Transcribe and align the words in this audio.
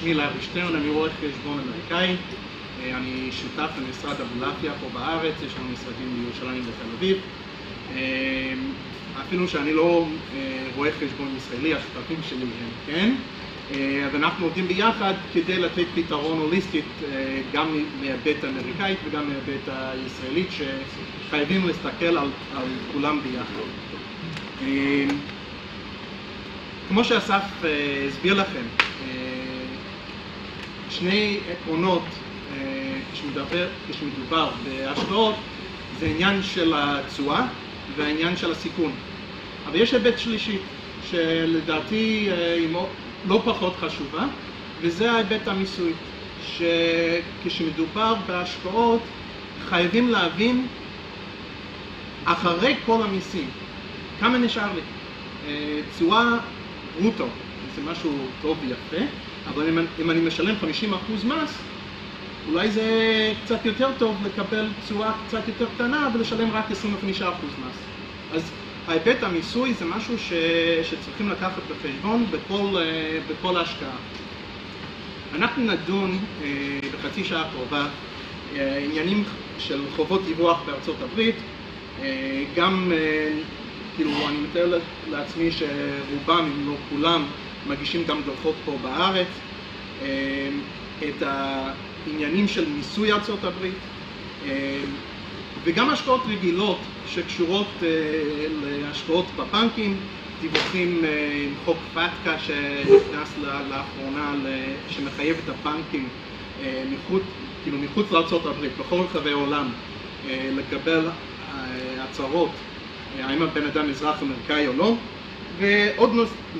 שמי 0.00 0.14
לארי 0.14 0.42
שטרן, 0.42 0.74
אני 0.74 0.88
רואה 0.88 1.10
חשבון 1.10 1.58
אמריקאי, 1.58 2.16
אה, 2.82 2.96
אני 2.96 3.28
שותף 3.32 3.70
למשרד 3.78 4.20
אבולעפיה 4.20 4.72
פה 4.80 4.86
בארץ, 4.94 5.34
יש 5.46 5.52
לנו 5.58 5.68
משרדים 5.72 6.16
בירושלים 6.20 6.62
ובתל 6.62 6.94
אביב. 6.98 7.16
אה, 7.96 8.54
אפילו 9.20 9.48
שאני 9.48 9.72
לא 9.72 10.06
רואה 10.76 10.90
חשבון 10.92 11.28
ישראלי, 11.36 11.74
השותפים 11.74 12.16
שלי 12.28 12.42
הם 12.42 12.70
כן, 12.86 13.14
אז 14.06 14.14
אנחנו 14.14 14.44
עובדים 14.44 14.68
ביחד 14.68 15.14
כדי 15.32 15.58
לתת 15.58 15.84
פתרון 15.94 16.38
הוליסטית 16.38 16.84
גם 17.52 17.84
מהיבט 18.00 18.44
האמריקאית 18.44 18.98
וגם 19.04 19.28
מהיבט 19.28 19.68
הישראלית, 19.68 20.48
שחייבים 20.50 21.66
להסתכל 21.66 22.04
על, 22.04 22.28
על 22.56 22.64
כולם 22.92 23.20
ביחד. 23.22 23.66
כמו 26.88 27.04
שאסף 27.04 27.42
הסביר 28.08 28.34
לכם, 28.34 28.62
שני 30.98 31.38
עקרונות 31.50 32.02
כשמדבר, 33.12 33.66
כשמדובר 33.90 34.50
בהשקעות 34.64 35.34
זה 36.00 36.06
עניין 36.06 36.42
של 36.42 36.72
התשואה 36.76 37.46
והעניין 37.96 38.36
של 38.36 38.52
הסיכון. 38.52 38.92
אבל 39.66 39.76
יש 39.80 39.94
היבט 39.94 40.18
שלישי, 40.18 40.58
שלדעתי 41.10 42.28
היא 42.56 42.68
לא 43.28 43.42
פחות 43.44 43.72
חשובה, 43.80 44.24
וזה 44.80 45.12
ההיבט 45.12 45.48
המיסוי, 45.48 45.92
שכשמדובר 46.40 48.14
בהשקעות 48.26 49.00
חייבים 49.68 50.08
להבין 50.08 50.66
אחרי 52.24 52.74
כל 52.86 53.02
המיסים, 53.02 53.50
כמה 54.20 54.38
נשאר 54.38 54.68
לי. 54.74 54.80
תשואה 55.94 56.24
ברוטו 57.00 57.26
זה 57.76 57.82
משהו 57.90 58.10
טוב 58.42 58.58
ויפה, 58.60 59.04
אבל 59.54 59.68
אם, 59.68 59.78
אם 60.00 60.10
אני 60.10 60.20
משלם 60.20 60.54
50% 60.92 61.26
מס, 61.26 61.58
אולי 62.52 62.70
זה 62.70 62.84
קצת 63.44 63.66
יותר 63.66 63.90
טוב 63.98 64.16
לקבל 64.26 64.68
תשואה 64.84 65.12
קצת 65.28 65.48
יותר 65.48 65.66
קטנה 65.74 66.08
ולשלם 66.14 66.50
רק 66.52 66.64
25% 66.70 66.72
מס. 67.22 67.76
אז 68.34 68.50
ההיבט 68.88 69.22
המיסוי 69.22 69.74
זה 69.74 69.84
משהו 69.84 70.18
ש... 70.18 70.32
שצריכים 70.82 71.28
לקחת 71.28 71.62
בחשבון 71.70 72.26
בכל, 72.30 72.76
בכל 73.30 73.56
ההשקעה. 73.56 73.96
אנחנו 75.34 75.62
נדון 75.62 76.18
בחצי 76.92 77.24
שעה 77.24 77.42
הקרובה 77.48 77.86
עניינים 78.84 79.24
של 79.58 79.80
חובות 79.96 80.24
דיווח 80.24 80.62
בארצות 80.66 80.96
הברית, 81.02 81.36
גם, 82.56 82.92
כאילו, 83.96 84.10
אני 84.28 84.36
מתאר 84.36 84.78
לעצמי 85.10 85.50
שרובם, 85.50 86.44
אם 86.44 86.68
לא 86.68 86.74
כולם, 86.90 87.24
מגישים 87.68 88.04
גם 88.04 88.20
דוחות 88.26 88.54
פה 88.64 88.72
בארץ, 88.82 89.26
את 90.98 91.22
העניינים 91.22 92.48
של 92.48 92.68
מיסוי 92.68 93.12
ארצות 93.12 93.44
הברית, 93.44 93.74
וגם 95.64 95.90
השקעות 95.90 96.26
רגילות 96.26 96.78
שקשורות 97.06 97.82
להשקעות 98.62 99.26
בבנקים, 99.36 99.96
דיווחים 100.40 101.04
עם 101.46 101.54
חוק 101.64 101.78
פתקה 101.94 102.38
שנכנס 102.38 103.38
לאחרונה, 103.68 104.34
שמחייב 104.88 105.36
את 105.44 105.48
הבנקים 105.48 106.08
מחוץ, 106.90 107.22
כאילו 107.62 107.78
מחוץ 107.78 108.06
הברית, 108.46 108.72
בכל 108.78 109.00
רחבי 109.00 109.30
העולם, 109.30 109.72
לקבל 110.30 111.08
הצהרות 111.98 112.50
האם 113.18 113.42
הבן 113.42 113.66
אדם 113.66 113.90
אזרח 113.90 114.22
אמריקאי 114.22 114.66
או 114.66 114.72
לא, 114.72 114.94
ועוד 115.58 116.10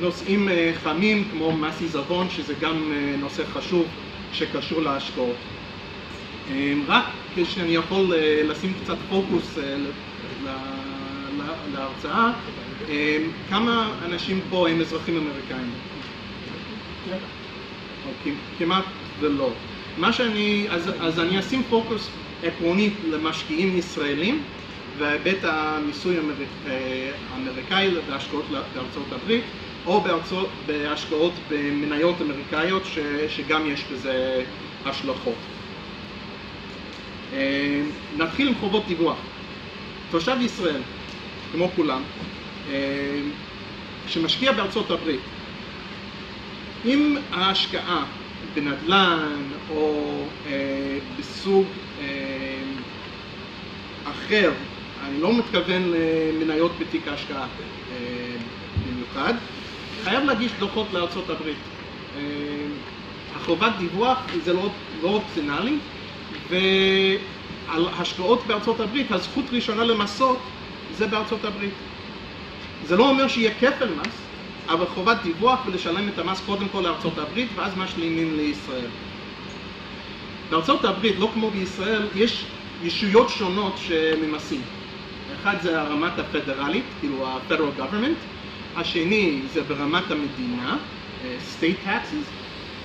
נושאים 0.01 0.49
חמים 0.83 1.25
כמו 1.31 1.53
מס 1.53 1.81
עיזבון, 1.81 2.27
שזה 2.31 2.55
גם 2.61 2.93
נושא 3.19 3.43
חשוב 3.53 3.87
שקשור 4.33 4.83
להשקעות. 4.83 5.37
רק 6.87 7.05
כשאני 7.35 7.75
יכול 7.75 8.13
לשים 8.45 8.73
קצת 8.83 8.97
פוקוס 9.09 9.59
להרצאה, 11.75 12.33
כמה 13.51 13.93
אנשים 14.05 14.41
פה 14.51 14.69
הם 14.69 14.81
אזרחים 14.81 15.17
אמריקאים? 15.17 15.71
כמעט 18.59 18.85
ולא. 19.21 19.51
מה 19.99 20.13
שאני, 20.13 20.67
אז, 20.71 20.91
אז 21.01 21.21
אני 21.21 21.39
אשים 21.41 21.63
פוקוס 21.69 22.09
עקרונית 22.43 22.93
למשקיעים 23.11 23.79
ישראלים 23.79 24.43
וההיבט 24.99 25.39
המיסוי 25.43 26.17
האמריקאי 27.33 27.91
בהשקעות 28.11 28.45
בארצות 28.51 29.13
הברית 29.13 29.45
או 29.87 30.01
בארצות, 30.01 30.49
בהשקעות 30.67 31.33
במניות 31.51 32.17
אמריקאיות 32.23 32.83
ש, 32.85 32.99
שגם 33.29 33.67
יש 33.67 33.85
בזה 33.93 34.45
השלכות. 34.85 35.35
נתחיל 38.17 38.49
עם 38.49 38.55
חובות 38.61 38.87
דיווח. 38.87 39.17
תושב 40.11 40.37
ישראל, 40.41 40.81
כמו 41.53 41.69
כולם, 41.77 42.03
שמשקיע 44.09 44.53
בארצות 44.53 44.91
הברית, 44.91 45.21
אם 46.85 47.17
ההשקעה 47.33 48.05
בנדל"ן 48.55 49.43
או 49.71 50.25
בסוג 51.19 51.65
אחר, 54.05 54.53
אני 55.09 55.21
לא 55.21 55.39
מתכוון 55.39 55.83
למניות 56.41 56.73
בתיק 56.79 57.09
ההשקעה 57.09 57.47
במיוחד, 58.87 59.35
חייב 60.05 60.25
להגיש 60.25 60.53
דוחות 60.59 60.87
לארצות 60.93 61.31
הברית. 61.31 61.57
החובת 63.37 63.73
דיווח 63.79 64.19
זה 64.45 64.53
לא, 64.53 64.71
לא 65.03 65.09
אופציונלי, 65.09 65.79
ועל 66.49 67.89
השקעות 67.99 68.47
בארצות 68.47 68.81
הברית, 68.81 69.13
הזכות 69.13 69.45
ראשונה 69.53 69.85
למסות 69.85 70.39
זה 70.97 71.07
בארצות 71.07 71.45
הברית. 71.45 71.75
זה 72.87 72.97
לא 72.97 73.09
אומר 73.11 73.29
שיהיה 73.29 73.55
כפל 73.55 73.89
מס, 73.95 74.15
אבל 74.69 74.87
חובת 74.87 75.17
דיווח 75.23 75.59
ולשלם 75.67 76.09
את 76.09 76.19
המס 76.19 76.43
קודם 76.47 76.69
כל 76.73 76.81
לארצות 76.81 77.19
הברית 77.19 77.49
ואז 77.57 77.73
משלימים 77.77 78.37
לישראל. 78.37 78.91
בארצות 80.51 80.85
הברית, 80.85 81.15
לא 81.19 81.31
כמו 81.35 81.51
בישראל, 81.51 82.03
יש 82.15 82.45
ישויות 82.85 83.29
שונות 83.29 83.75
שממסים. 83.79 84.61
אחד 85.47 85.61
זה 85.63 85.81
הרמת 85.81 86.19
הפדרלית, 86.19 86.95
כאילו 86.99 87.27
ה-federal 87.29 87.79
government, 87.81 88.25
השני 88.75 89.49
זה 89.49 89.63
ברמת 89.63 90.11
המדינה, 90.11 90.79
state 91.21 91.85
taxes, 91.85 92.33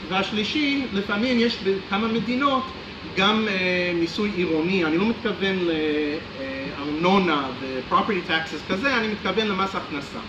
והשלישי, 0.01 0.89
לפעמים 0.91 1.39
יש 1.39 1.63
בכמה 1.63 2.07
מדינות 2.07 2.72
גם 3.13 3.47
מיסוי 3.95 4.29
עירוני, 4.31 4.85
אני 4.85 4.97
לא 4.97 5.09
מתכוון 5.09 5.55
לארנונה 5.59 7.51
ו-property 7.59 8.27
taxes 8.29 8.67
כזה, 8.67 8.97
אני 8.97 9.07
מתכוון 9.07 9.47
למס 9.47 9.75
הכנסה. 9.75 10.19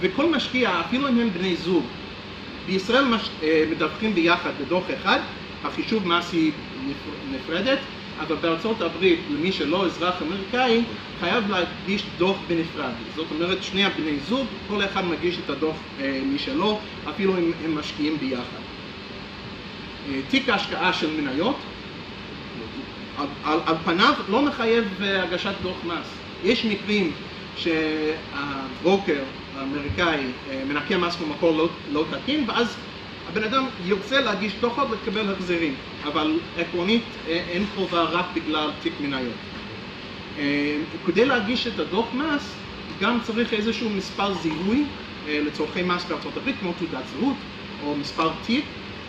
וכל 0.00 0.30
משקיע, 0.36 0.80
אפילו 0.80 1.08
אם 1.08 1.18
הם 1.18 1.32
בני 1.32 1.56
זוג, 1.56 1.94
בישראל 2.64 3.04
מש... 3.04 3.30
מדווחים 3.70 4.14
ביחד 4.14 4.58
בדוח 4.58 4.90
אחד, 4.90 5.20
החישוב 5.62 6.08
מס 6.08 6.32
היא 6.32 6.52
נפרדת, 7.22 7.97
אבל 8.20 8.36
בארצות 8.36 8.80
הברית, 8.80 9.18
למי 9.30 9.52
שלא 9.52 9.86
אזרח 9.86 10.22
אמריקאי, 10.22 10.82
חייב 11.20 11.44
להגיש 11.50 12.02
דוח 12.18 12.36
בנפרד. 12.48 12.92
זאת 13.16 13.26
אומרת, 13.30 13.62
שני 13.62 13.84
הבני 13.84 14.18
זוג, 14.28 14.46
כל 14.68 14.84
אחד 14.84 15.04
מגיש 15.04 15.38
את 15.44 15.50
הדוח 15.50 15.76
משלו, 16.34 16.78
אפילו 17.08 17.38
אם 17.38 17.52
הם 17.64 17.78
משקיעים 17.78 18.16
ביחד. 18.18 18.58
תיק 20.30 20.48
ההשקעה 20.48 20.92
של 20.92 21.20
מניות, 21.20 21.56
על, 23.44 23.58
על, 23.66 23.74
פניו 23.84 24.14
לא 24.28 24.42
מחייב 24.42 24.84
הגשת 25.02 25.52
דוח 25.62 25.76
מס. 25.84 26.08
יש 26.44 26.64
מקרים 26.64 27.12
שהברוקר 27.56 29.20
האמריקאי 29.58 30.26
מנקה 30.68 30.98
מס 30.98 31.16
במקור 31.16 31.56
לא, 31.56 31.68
לא 31.92 32.04
תקין, 32.10 32.44
ואז 32.48 32.76
הבן 33.28 33.44
אדם 33.44 33.68
ירצה 33.78 34.20
להגיש 34.20 34.60
דוחות 34.60 34.88
ולקבל 34.90 35.32
החזרים, 35.32 35.74
אבל 36.02 36.40
עקרונית 36.56 37.16
אין 37.26 37.66
חובה 37.66 38.02
רק 38.02 38.26
בגלל 38.34 38.70
תיק 38.80 39.00
מניות. 39.00 39.36
כדי 41.04 41.24
להגיש 41.24 41.66
את 41.66 41.78
הדוח 41.78 42.14
מס, 42.14 42.64
גם 43.00 43.20
צריך 43.22 43.52
איזשהו 43.52 43.90
מספר 43.90 44.34
זיהוי 44.34 44.84
לצורכי 45.24 45.82
מס 45.82 46.04
בארצות 46.08 46.36
הברית, 46.36 46.56
כמו 46.60 46.72
תעודת 46.72 47.06
זהות 47.06 47.36
או 47.82 47.96
מספר 47.96 48.32
תיק. 48.42 48.64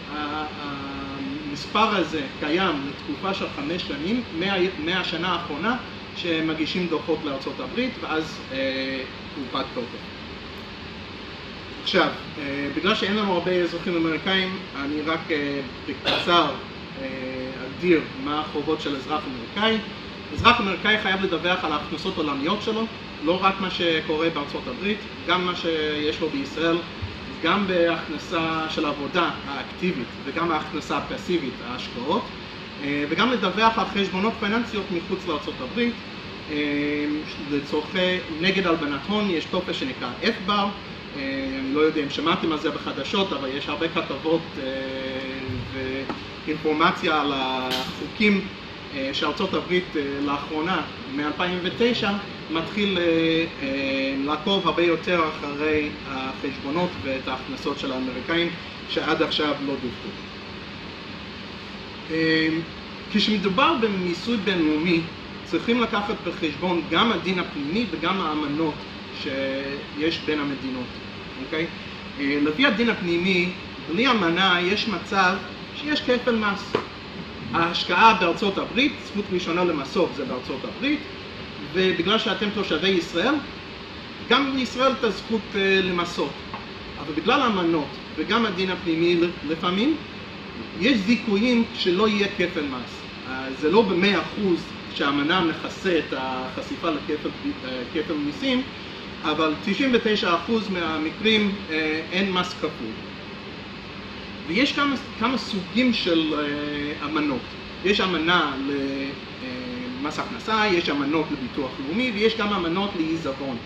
המספר 0.07 1.95
הזה 1.95 2.27
קיים 2.39 2.87
לתקופה 2.89 3.33
של 3.33 3.49
חמש 3.49 3.87
שנים, 3.87 4.23
מהשנה 4.77 5.27
האחרונה, 5.33 5.77
שמגישים 6.15 6.87
דוחות 6.87 7.19
לארצות 7.23 7.59
הברית, 7.59 7.93
ואז 8.01 8.41
הוא 9.35 9.45
פג 9.51 9.63
תוקף. 9.73 10.18
עכשיו, 11.89 12.07
בגלל 12.75 12.95
שאין 12.95 13.15
לנו 13.15 13.33
הרבה 13.33 13.51
אזרחים 13.51 13.95
אמריקאים, 13.95 14.49
אני 14.75 15.01
רק 15.01 15.19
בקצר 15.87 16.45
אגדיר 17.65 18.01
מה 18.23 18.39
החובות 18.39 18.81
של 18.81 18.95
אזרח 18.95 19.21
אמריקאי. 19.27 19.77
אזרח 20.33 20.61
אמריקאי 20.61 20.97
חייב 20.99 21.21
לדווח 21.21 21.65
על 21.65 21.71
ההכנסות 21.71 22.13
העולמיות 22.17 22.61
שלו, 22.61 22.85
לא 23.25 23.43
רק 23.43 23.61
מה 23.61 23.69
שקורה 23.69 24.29
בארצות 24.29 24.67
הברית, 24.67 24.97
גם 25.27 25.45
מה 25.45 25.55
שיש 25.55 26.21
לו 26.21 26.29
בישראל 26.29 26.77
גם 27.43 27.67
בהכנסה 27.67 28.65
של 28.69 28.85
עבודה 28.85 29.29
האקטיבית 29.45 30.07
וגם 30.25 30.51
ההכנסה 30.51 30.97
הפסיבית, 30.97 31.53
ההשקעות, 31.61 32.23
אה, 32.83 33.03
וגם 33.09 33.31
לדווח 33.31 33.79
על 33.79 33.85
חשבונות 33.85 34.33
פיננסיות 34.39 34.85
מחוץ 34.91 35.27
לארה"ב. 35.27 35.79
אה, 36.49 37.05
לצורכי 37.51 38.17
נגד 38.41 38.67
הלבנת 38.67 39.05
הון 39.07 39.29
יש 39.29 39.45
טופס 39.45 39.75
שנקרא 39.75 40.09
FBAR, 40.21 40.67
לא 41.73 41.79
יודע 41.79 42.03
אם 42.03 42.09
שמעתם 42.09 42.51
על 42.51 42.59
זה 42.59 42.71
בחדשות, 42.71 43.33
אבל 43.33 43.49
יש 43.49 43.69
הרבה 43.69 43.87
כתבות 43.89 44.41
ואינפורמציה 46.45 47.21
על 47.21 47.31
החוקים 47.35 48.47
שארצות 49.13 49.53
הברית 49.53 49.85
לאחרונה, 50.25 50.81
מ-2009, 51.15 52.07
מתחיל 52.49 52.97
לעקוב 54.25 54.67
הרבה 54.67 54.83
יותר 54.83 55.21
אחרי 55.29 55.89
החשבונות 56.07 56.89
ואת 57.03 57.27
ההכנסות 57.27 57.79
של 57.79 57.91
האמריקאים 57.91 58.49
שעד 58.89 59.21
עכשיו 59.21 59.55
לא 59.67 59.73
דווחו. 59.73 60.09
כשמדובר 63.11 63.73
במיסוי 63.81 64.37
בינלאומי 64.37 65.01
צריכים 65.45 65.81
לקחת 65.81 66.15
בחשבון 66.27 66.81
גם 66.91 67.11
הדין 67.11 67.39
הפנימי 67.39 67.85
וגם 67.91 68.21
האמנות 68.21 68.73
שיש 69.23 70.19
בין 70.25 70.39
המדינות, 70.39 70.87
אוקיי? 71.45 71.65
לפי 72.19 72.65
הדין 72.65 72.89
הפנימי, 72.89 73.49
בלי 73.91 74.07
אמנה 74.07 74.59
יש 74.61 74.87
מצב 74.87 75.35
שיש 75.75 76.01
כפל 76.01 76.35
מס. 76.35 76.73
ההשקעה 77.53 78.13
בארצות 78.19 78.57
הברית, 78.57 78.93
זכות 79.05 79.25
ראשונה 79.33 79.63
למסוף 79.63 80.09
זה 80.15 80.25
בארצות 80.25 80.59
הברית, 80.63 80.99
ובגלל 81.73 82.19
שאתם 82.19 82.49
תושבי 82.49 82.89
ישראל, 82.89 83.33
גם 84.29 84.55
לישראל 84.55 84.91
את 84.91 85.03
הזכות 85.03 85.41
למסות. 85.83 86.31
אבל 86.99 87.13
בגלל 87.13 87.41
האמנות 87.41 87.87
וגם 88.17 88.45
הדין 88.45 88.69
הפנימי 88.69 89.15
לפעמים, 89.49 89.95
יש 90.81 90.97
זיכויים 90.97 91.63
שלא 91.73 92.07
יהיה 92.07 92.27
כפל 92.37 92.61
מס. 92.61 92.99
זה 93.59 93.71
לא 93.71 93.81
במאה 93.81 94.21
אחוז 94.21 94.63
שהאמנה 94.95 95.41
מכסה 95.41 95.99
את 95.99 96.13
החשיפה 96.17 96.89
לכפל 96.89 98.13
מיסים, 98.13 98.61
אבל 99.23 99.53
99% 100.23 100.27
מהמקרים 100.69 101.55
אין 102.11 102.31
מס 102.31 102.53
כפול. 102.53 102.93
ויש 104.47 104.73
כמה, 104.73 104.95
כמה 105.19 105.37
סוגים 105.37 105.93
של 105.93 106.33
אמנות. 107.05 107.41
יש 107.83 108.01
אמנה 108.01 108.55
למס 110.01 110.19
הכנסה, 110.19 110.67
יש 110.67 110.89
אמנות 110.89 111.31
לביטוח 111.31 111.71
לאומי 111.79 112.11
ויש 112.15 112.37
גם 112.37 112.53
אמנות 112.53 112.95
לעיזבון. 112.95 113.57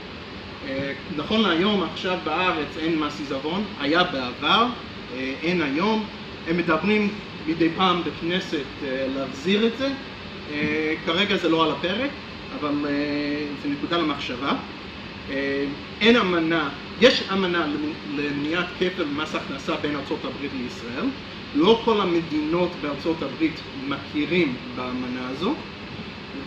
נכון 1.16 1.42
להיום, 1.42 1.84
עכשיו 1.84 2.18
בארץ 2.24 2.78
אין 2.78 3.00
מס 3.00 3.20
עיזבון, 3.20 3.64
היה 3.80 4.04
בעבר, 4.04 4.66
אין 5.42 5.62
היום. 5.62 6.06
הם 6.48 6.58
מדברים 6.58 7.10
מדי 7.48 7.70
פעם 7.76 8.04
בכנסת 8.04 8.66
להחזיר 9.16 9.68
את 9.68 9.78
זה, 9.78 9.90
כרגע 11.06 11.38
זה 11.38 11.50
לא 11.50 11.64
על 11.66 11.72
הפרק, 11.72 12.12
אבל 12.60 12.86
זה 13.62 13.70
נקודה 13.70 13.98
למחשבה. 13.98 14.54
אין 16.02 16.16
אמנה, 16.16 16.70
יש 17.00 17.30
אמנה 17.31 17.68
למניעת 18.06 18.66
כפל 18.80 19.06
מס 19.06 19.36
הכנסה 19.36 19.78
בין 19.78 19.96
ארה"ב 19.96 20.54
לישראל, 20.54 21.12
לא 21.54 21.81
כל 21.86 22.02
המדינות 22.02 22.75
בארצות 22.81 23.22
הברית 23.22 23.60
מכירים 23.74 24.74
באמנה 24.75 25.30
הזו, 25.30 25.56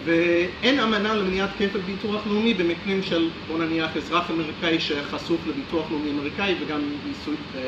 ואין 0.05 0.81
אמנה 0.81 1.15
למניעת 1.15 1.51
כפל 1.59 1.81
ביטוח 1.81 2.27
לאומי 2.27 2.55
במקרים 2.55 3.03
של, 3.03 3.31
בוא 3.47 3.59
נניח, 3.59 3.97
אזרח 3.97 4.31
אמריקאי 4.31 4.81
שחשוף 4.81 5.47
לביטוח 5.47 5.91
לאומי 5.91 6.11
אמריקאי 6.11 6.55
וגם 6.61 6.81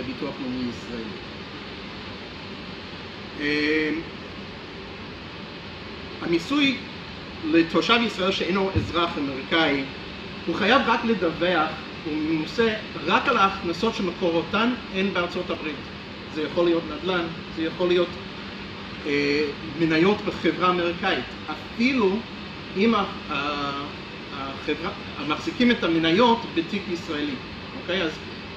ביטוח 0.07 0.35
לאומי 0.41 0.71
ישראלי. 0.71 1.19
המיסוי 6.21 6.77
לתושב 7.43 7.99
ישראל 8.07 8.33
שאינו 8.33 8.71
אזרח 8.77 9.19
אמריקאי 9.19 9.85
הוא 10.49 10.57
חייב 10.57 10.83
רק 10.87 11.05
לדווח, 11.05 11.69
הוא 12.05 12.15
ממוסה 12.17 12.75
רק 13.07 13.29
על 13.29 13.37
ההכנסות 13.37 13.95
שמקורותן 13.95 14.71
הן 14.95 15.07
בארצות 15.15 15.51
הברית. 15.51 15.75
זה 16.35 16.43
יכול 16.43 16.65
להיות 16.65 16.83
נדל"ן, 16.91 17.25
זה 17.57 17.63
יכול 17.63 17.89
להיות 17.89 18.09
אה, 19.07 19.43
מניות 19.81 20.17
בחברה 20.27 20.71
אמריקאית. 20.71 21.25
אפילו 21.51 22.17
אם 22.77 22.95
החברה, 24.33 24.91
מחזיקים 25.29 25.71
את 25.71 25.85
המניות 25.85 26.39
בתיק 26.55 26.83
ישראלי, 26.93 27.35
אוקיי? 27.81 28.03
אז 28.03 28.11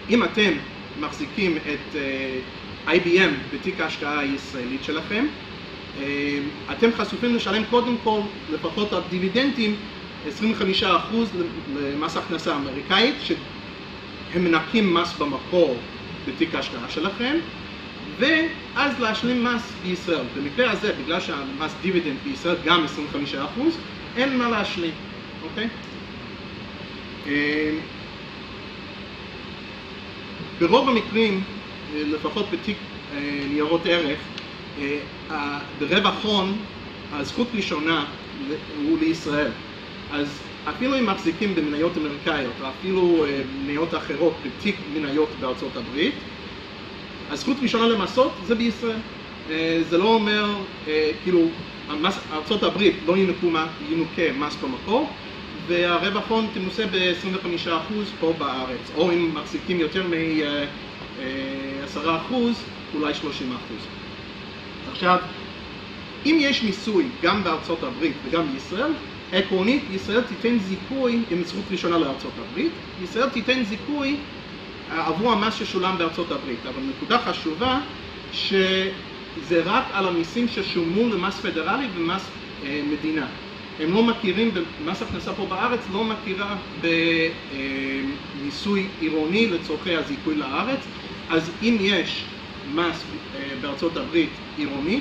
אם 0.09 0.23
אתם 0.23 0.51
מחזיקים 1.01 1.57
את 1.57 1.95
אה, 1.95 2.95
IBM 2.95 3.31
בתיק 3.53 3.79
ההשקעה 3.79 4.19
הישראלית 4.19 4.83
שלכם, 4.83 5.25
אה, 6.01 6.39
אתם 6.71 6.89
חשופים 6.97 7.35
לשלם 7.35 7.63
קודם 7.69 7.95
כל, 8.03 8.19
לפחות 8.53 8.93
על 8.93 9.01
דיבידנדים, 9.09 9.75
25% 10.25 10.83
למס 11.75 12.17
הכנסה 12.17 12.55
אמריקאית, 12.55 13.15
שהם 13.21 14.43
מנקים 14.43 14.93
מס 14.93 15.13
במקור 15.17 15.77
בתיק 16.27 16.55
ההשקעה 16.55 16.89
שלכם, 16.89 17.35
ואז 18.19 18.99
להשלים 18.99 19.43
מס 19.43 19.71
בישראל. 19.83 20.25
במקרה 20.37 20.71
הזה, 20.71 20.93
בגלל 21.03 21.19
שהמס 21.19 21.71
דיבידנד 21.81 22.17
בישראל 22.23 22.55
גם 22.65 22.85
25%, 23.35 23.37
אין 24.17 24.37
מה 24.37 24.49
להשלים, 24.49 24.93
אוקיי? 25.43 25.67
ברוב 30.59 30.89
המקרים, 30.89 31.43
לפחות 31.95 32.45
בתיק 32.51 32.77
ניירות 33.49 33.81
ערך, 33.85 34.19
ברווח 35.79 36.23
הון, 36.23 36.57
הזכות 37.13 37.47
ראשונה 37.53 38.05
הוא 38.77 38.97
לישראל. 38.99 39.51
אז 40.11 40.39
אפילו 40.69 40.99
אם 40.99 41.05
מחזיקים 41.05 41.55
במניות 41.55 41.97
אמריקאיות, 41.97 42.53
או 42.61 42.69
אפילו 42.69 43.25
מניות 43.63 43.95
אחרות 43.95 44.33
בתיק 44.45 44.75
מניות 44.93 45.29
בארצות 45.39 45.77
הברית, 45.77 46.15
הזכות 47.29 47.57
ראשונה 47.61 47.87
למסות 47.87 48.33
זה 48.45 48.55
בישראל. 48.55 48.99
זה 49.89 49.97
לא 49.97 50.13
אומר, 50.13 50.45
כאילו, 51.23 51.47
ארצות 52.31 52.63
הברית 52.63 52.95
לא 53.05 53.15
ינוקה 53.79 54.31
מס 54.33 54.55
במקור, 54.55 55.09
והרווח 55.67 56.29
הון 56.29 56.47
תמוסה 56.53 56.85
ב-25% 56.85 57.69
פה 58.19 58.33
בארץ, 58.37 58.91
או 58.95 59.11
אם 59.11 59.31
מחזיקים 59.33 59.79
יותר 59.79 60.07
מ-10% 60.07 62.33
אולי 62.93 63.13
30%. 63.13 63.15
עכשיו, 64.91 65.17
אם 66.25 66.37
יש 66.39 66.63
מיסוי 66.63 67.05
גם 67.23 67.43
בארצות 67.43 67.83
הברית 67.83 68.13
וגם 68.25 68.53
בישראל, 68.53 68.91
עקרונית 69.31 69.83
ישראל 69.89 70.21
תיתן 70.21 70.59
זיכוי 70.59 71.23
עם 71.29 71.43
זכות 71.43 71.63
ראשונה 71.71 71.97
לארצות 71.97 72.31
הברית, 72.37 72.71
ישראל 73.03 73.29
תיתן 73.29 73.63
זיכוי 73.63 74.15
עבור 74.89 75.31
המס 75.31 75.53
ששולם 75.53 75.97
בארצות 75.97 76.31
הברית, 76.31 76.59
אבל 76.65 76.81
נקודה 76.83 77.17
חשובה 77.19 77.79
שזה 78.33 79.61
רק 79.65 79.83
על 79.93 80.07
המיסים 80.07 80.47
ששולמו 80.47 81.07
למס 81.15 81.39
פדרלי 81.39 81.85
ומס 81.95 82.21
אה, 82.65 82.81
מדינה. 82.91 83.27
הם 83.79 83.93
לא 83.93 84.03
מכירים, 84.03 84.51
במס 84.79 85.01
הכנסה 85.01 85.33
פה 85.33 85.45
בארץ 85.45 85.79
לא 85.93 86.03
מכירה 86.03 86.55
במיסוי 88.41 88.87
עירוני 88.99 89.47
לצורכי 89.47 89.95
הזיכוי 89.95 90.35
לארץ, 90.35 90.79
אז 91.29 91.51
אם 91.61 91.77
יש 91.79 92.25
מס 92.73 93.03
אה, 93.35 93.39
בארצות 93.61 93.97
הברית 93.97 94.29
עירוני, 94.57 94.99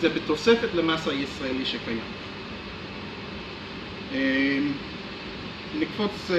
זה 0.00 0.08
בתוספת 0.08 0.68
למס 0.74 1.08
הישראלי 1.08 1.64
שקיים. 1.64 2.00
נקפוץ, 5.78 6.30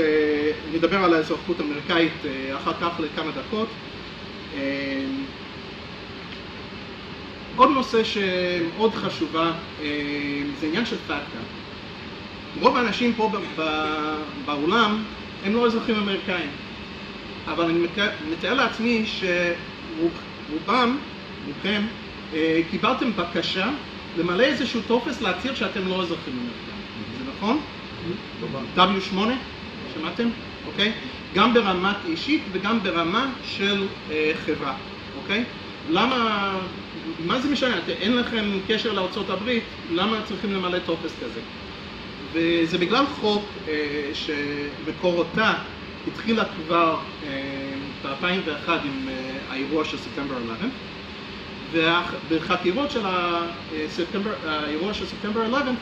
נדבר 0.73 0.97
על 0.97 1.13
האזרחות 1.13 1.59
האמריקאית 1.59 2.13
אחר 2.55 2.73
כך 2.73 2.99
לכמה 2.99 3.31
דקות. 3.31 3.67
עוד 7.55 7.69
נושא 7.69 8.03
שמאוד 8.03 8.93
חשובה 8.95 9.51
זה 10.59 10.67
עניין 10.67 10.85
של 10.85 10.95
פקטה. 10.97 11.39
רוב 12.61 12.77
האנשים 12.77 13.13
פה 13.13 13.31
באולם 14.45 15.03
הם 15.45 15.53
לא 15.53 15.65
אזרחים 15.65 15.95
אמריקאים, 15.95 16.49
אבל 17.47 17.63
אני 17.65 17.79
מתאר 18.31 18.53
לעצמי 18.53 19.05
שרובם, 19.05 20.97
רובכם, 21.47 21.81
קיבלתם 22.69 23.15
בקשה 23.15 23.69
למלא 24.17 24.43
איזשהו 24.43 24.81
טופס 24.81 25.21
להצהיר 25.21 25.55
שאתם 25.55 25.87
לא 25.87 26.01
אזרחים 26.01 26.33
אמריקאים. 26.33 26.81
זה 27.17 27.31
נכון? 27.37 27.61
W8, 28.75 29.17
שמעתם? 29.93 30.29
אוקיי? 30.65 30.91
גם 31.33 31.53
ברמה 31.53 31.93
אישית 32.07 32.41
וגם 32.51 32.83
ברמה 32.83 33.33
של 33.43 33.87
אה, 34.11 34.31
חברה, 34.45 34.73
אוקיי? 35.21 35.43
למה, 35.89 36.59
מה 37.25 37.39
זה 37.39 37.49
משנה? 37.49 37.75
אין 37.87 38.17
לכם 38.17 38.45
קשר 38.67 38.93
לארה"ב, 38.93 39.59
למה 39.91 40.21
צריכים 40.21 40.53
למלא 40.53 40.79
טופס 40.79 41.11
כזה? 41.23 41.41
וזה 42.33 42.77
בגלל 42.77 43.05
חוק 43.05 43.43
אה, 43.67 44.11
שמקורותה 44.13 45.53
התחילה 46.07 46.43
כבר 46.45 46.97
אה, 47.23 47.73
ב-2001 48.03 48.69
עם 48.69 49.09
אה, 49.09 49.37
האירוע 49.49 49.85
של 49.85 49.97
ספטמבר 49.97 50.35
11, 50.53 50.69
ובחקירות 51.71 52.91
של 52.91 53.01
האירוע 54.45 54.93
של 54.93 55.05
ספטמבר 55.05 55.41
11 55.45 55.73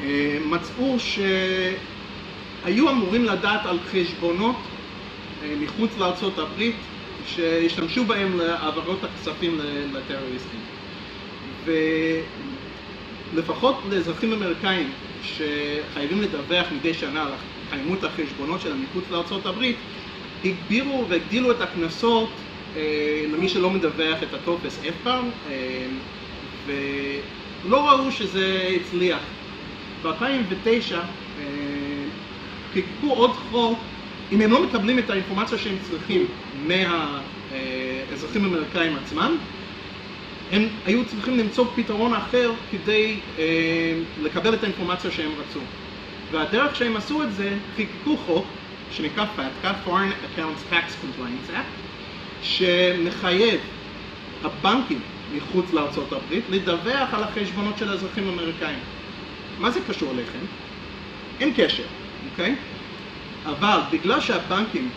אה, 0.00 0.38
מצאו 0.46 0.96
שהיו 1.00 2.90
אמורים 2.90 3.24
לדעת 3.24 3.66
על 3.66 3.78
חשבונות 3.80 4.56
אה, 5.42 5.54
מחוץ 5.60 5.90
לארצות 5.98 6.38
הברית 6.38 6.76
שהשתמשו 7.26 8.04
בהם 8.04 8.38
להעברות 8.38 8.98
הכספים 9.04 9.60
לטרוריסטים. 9.92 10.60
ולפחות 13.34 13.74
לאזרחים 13.90 14.32
אמריקאים 14.32 14.90
שחייבים 15.22 16.22
לדווח 16.22 16.66
מדי 16.72 16.94
שנה 16.94 17.22
על 17.22 17.32
קיימות 17.70 18.04
החשבונות 18.04 18.60
שלהם 18.60 18.82
מחוץ 18.82 19.04
לארצות 19.10 19.46
הברית, 19.46 19.76
הגבירו 20.44 21.06
והגדילו 21.08 21.50
את 21.50 21.60
הקנסות 21.60 22.30
למי 23.32 23.48
שלא 23.48 23.70
מדווח 23.70 24.22
את 24.22 24.34
הטופס 24.34 24.78
אף 24.88 24.94
פעם, 25.02 25.30
אה, 25.50 25.86
ולא 26.66 27.90
ראו 27.90 28.12
שזה 28.12 28.68
הצליח. 28.76 29.18
ב-2009 30.02 30.94
אה, 30.94 31.04
חיקקו 32.72 33.12
עוד 33.12 33.30
חוק, 33.50 33.78
אם 34.32 34.40
הם 34.40 34.50
לא 34.50 34.62
מקבלים 34.62 34.98
את 34.98 35.10
האינפורמציה 35.10 35.58
שהם 35.58 35.76
צריכים 35.90 36.26
מהאזרחים 36.66 38.44
האמריקאים 38.44 38.96
עצמם, 38.96 39.36
הם 40.52 40.68
היו 40.86 41.04
צריכים 41.04 41.38
למצוא 41.38 41.64
פתרון 41.76 42.14
אחר 42.14 42.52
כדי 42.70 43.16
אה, 43.38 43.44
לקבל 44.22 44.54
את 44.54 44.62
האינפורמציה 44.62 45.10
שהם 45.10 45.30
רצו. 45.38 45.60
והדרך 46.30 46.76
שהם 46.76 46.96
עשו 46.96 47.22
את 47.22 47.32
זה, 47.32 47.52
חיקקו 47.76 48.16
חוק 48.16 48.46
שנקרא 48.92 49.24
FATCA, 49.36 49.68
Foreign 49.86 50.38
Accounts 50.38 50.72
Tax 50.72 50.84
Compliance 51.02 51.50
Act, 51.50 51.79
שמחייב 52.42 53.60
הבנקים 54.44 55.00
מחוץ 55.36 55.72
לארצות 55.72 56.12
הברית 56.12 56.44
לדווח 56.50 57.14
על 57.14 57.22
החשבונות 57.22 57.78
של 57.78 57.90
האזרחים 57.90 58.28
האמריקאים. 58.28 58.78
מה 59.58 59.70
זה 59.70 59.80
קשור 59.88 60.10
אליכם? 60.10 60.38
אין 61.40 61.52
קשר, 61.56 61.82
אוקיי? 62.30 62.54
אבל 63.46 63.78
בגלל 63.92 64.20
שהבנקים, 64.20 64.88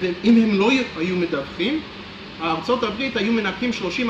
ואם 0.00 0.42
הם 0.42 0.54
לא 0.54 0.70
היו 0.96 1.16
מדווחים, 1.16 1.80
ארצות 2.40 2.82
הברית 2.82 3.16
היו 3.16 3.32
מנקים 3.32 3.70
30% 3.70 4.04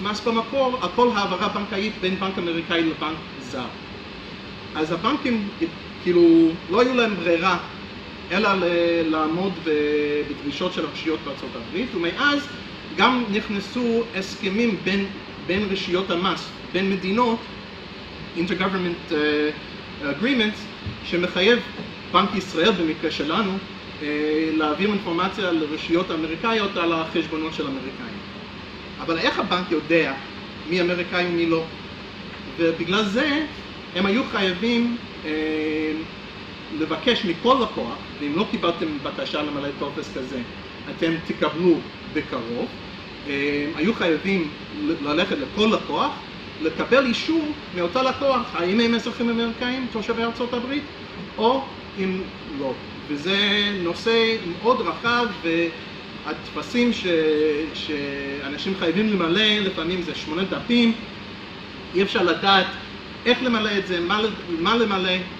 מס 0.00 0.20
במקור 0.20 0.78
על 0.82 0.88
כל 0.94 1.08
העברה 1.16 1.48
בנקאית 1.48 1.92
בין 2.00 2.14
בנק 2.20 2.38
אמריקאי 2.38 2.82
לבנק 2.82 3.16
זר. 3.40 3.66
אז 4.76 4.92
הבנקים, 4.92 5.48
כאילו, 6.02 6.48
לא 6.70 6.80
היו 6.80 6.94
להם 6.94 7.16
ברירה 7.16 7.58
אלא 8.30 8.48
לעמוד 9.04 9.52
בדרישות 9.64 10.72
של 10.72 10.84
הרשויות 10.84 11.18
בארצות 11.24 11.50
הברית, 11.54 11.94
ומאז 11.94 12.48
גם 12.96 13.24
נכנסו 13.32 14.02
הסכמים 14.14 14.76
בין, 14.84 15.06
בין 15.46 15.68
רשויות 15.70 16.10
המס, 16.10 16.48
בין 16.72 16.90
מדינות, 16.90 17.38
Intergovernment 18.36 19.12
uh, 19.12 19.14
Agreements, 20.04 20.58
שמחייב 21.04 21.58
בנק 22.12 22.34
ישראל 22.34 22.70
במקרה 22.70 23.10
שלנו 23.10 23.52
אה, 24.02 24.50
להעביר 24.56 24.90
אינפורמציה 24.90 25.52
לרשויות 25.52 26.10
האמריקאיות 26.10 26.76
על 26.76 26.92
החשבונות 26.92 27.54
של 27.54 27.66
אמריקאים. 27.66 28.18
אבל 29.00 29.18
איך 29.18 29.38
הבנק 29.38 29.70
יודע 29.70 30.12
מי 30.70 30.80
אמריקאי 30.80 31.26
ומי 31.26 31.46
לא? 31.46 31.64
ובגלל 32.58 33.04
זה 33.04 33.46
הם 33.94 34.06
היו 34.06 34.22
חייבים 34.24 34.96
אה, 35.24 35.30
לבקש 36.78 37.24
מכל 37.24 37.56
לקוח, 37.62 38.09
ואם 38.20 38.36
לא 38.36 38.46
קיבלתם 38.50 38.98
בקשה 39.02 39.42
למלא 39.42 39.68
טופס 39.78 40.16
כזה, 40.16 40.42
אתם 40.90 41.12
תקבלו 41.24 41.80
בקרוב, 42.12 42.68
אה, 43.26 43.66
היו 43.74 43.94
חייבים 43.94 44.50
ללכת 45.00 45.36
לכל 45.38 45.70
לקוח, 45.74 46.12
לקבל 46.60 47.06
אישור 47.06 47.44
מאותה 47.74 48.02
לקוח, 48.02 48.54
האם 48.54 48.80
הם 48.80 48.94
אזרחים 48.94 49.30
אמריקאים, 49.30 49.86
תושבי 49.92 50.22
ארצות 50.22 50.54
הברית, 50.54 50.84
או 51.38 51.66
אם 51.96 52.22
לא. 52.48 52.74
וזה 53.06 53.36
נושא 53.82 54.36
מאוד 54.46 54.80
רחב 54.80 55.26
והטפסים 56.24 56.92
ש... 56.92 57.06
שאנשים 57.74 58.74
חייבים 58.74 59.08
למלא, 59.08 59.58
לפעמים 59.58 60.02
זה 60.02 60.14
שמונה 60.14 60.44
דפים, 60.44 60.92
אי 61.94 62.02
אפשר 62.02 62.22
לדעת 62.22 62.66
איך 63.26 63.42
למלא 63.42 63.78
את 63.78 63.86
זה, 63.86 64.00
מה, 64.00 64.20
מה 64.48 64.76
למלא. 64.76 65.39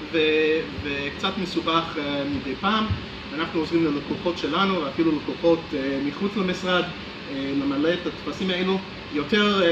וקצת 0.82 1.32
מסובך 1.42 1.96
uh, 1.96 2.00
מדי 2.28 2.54
פעם. 2.60 2.86
אנחנו 3.34 3.60
עוזרים 3.60 3.84
ללקוחות 3.84 4.38
שלנו 4.38 4.82
ואפילו 4.82 5.12
לקוחות 5.16 5.58
uh, 5.70 5.74
מחוץ 6.06 6.36
למשרד 6.36 6.82
uh, 6.82 7.32
למלא 7.34 7.94
את 7.94 8.06
הטפסים 8.06 8.50
האלו. 8.50 8.78
יותר, 9.12 9.62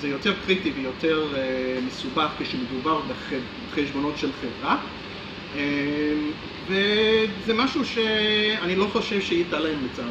זה 0.00 0.08
יותר 0.08 0.32
קריטי 0.46 0.70
ויותר 0.70 1.34
מסובך 1.86 2.28
כשמדובר 2.38 3.00
בחשבונות 3.70 4.18
של 4.18 4.30
חברה. 4.32 4.76
וזה 6.66 7.54
משהו 7.54 7.84
שאני 7.84 8.76
לא 8.76 8.86
חושב 8.92 9.20
שיתעלם 9.20 9.84
לצערי, 9.84 10.08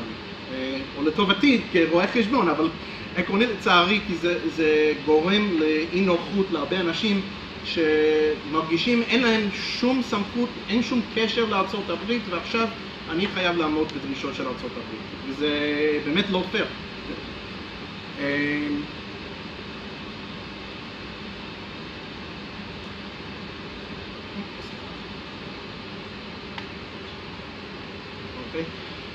אה, 0.54 0.78
או 0.98 1.04
לטובתי 1.04 1.62
כרואה 1.72 2.08
חשבון, 2.08 2.50
אבל 2.50 2.70
עקרונית 3.16 3.50
לצערי 3.50 4.00
כי 4.08 4.16
זה, 4.16 4.50
זה 4.50 4.94
גורם 5.06 5.60
לאי 5.60 6.02
נוחות 6.02 6.46
להרבה 6.52 6.80
אנשים 6.80 7.22
שמרגישים 7.66 9.02
אין 9.02 9.22
להם 9.22 9.50
שום 9.54 10.02
סמכות, 10.04 10.50
אין 10.70 10.84
שום 10.84 11.02
קשר 11.16 11.46
לארצות 11.46 11.90
הברית 11.90 12.22
ועכשיו 12.30 12.68
אני 13.10 13.28
חייב 13.28 13.58
לעמוד 13.58 13.88
בדרישות 13.92 14.36
של 14.36 14.48
ארצות 14.48 14.72
הברית. 14.72 15.02
וזה 15.30 15.50
באמת 16.06 16.26
לא 16.30 16.44
פייר. 16.52 16.66
אה, 18.20 18.68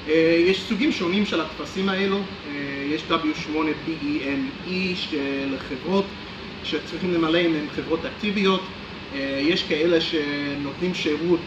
אה, 0.08 0.36
יש 0.46 0.62
סוגים 0.68 0.92
שונים 0.92 1.26
של 1.26 1.40
הטפסים 1.40 1.88
האלו, 1.88 2.16
אה, 2.16 2.22
יש 2.94 3.02
W8PEME 3.10 4.68
לחברות 5.46 6.04
שצריכים 6.64 7.14
למלא 7.14 7.38
אם 7.38 7.54
הן 7.54 7.66
חברות 7.76 8.00
אקטיביות, 8.04 8.62
אה, 9.14 9.40
יש 9.42 9.62
כאלה 9.62 10.00
שנותנים 10.00 10.94
שירות 10.94 11.40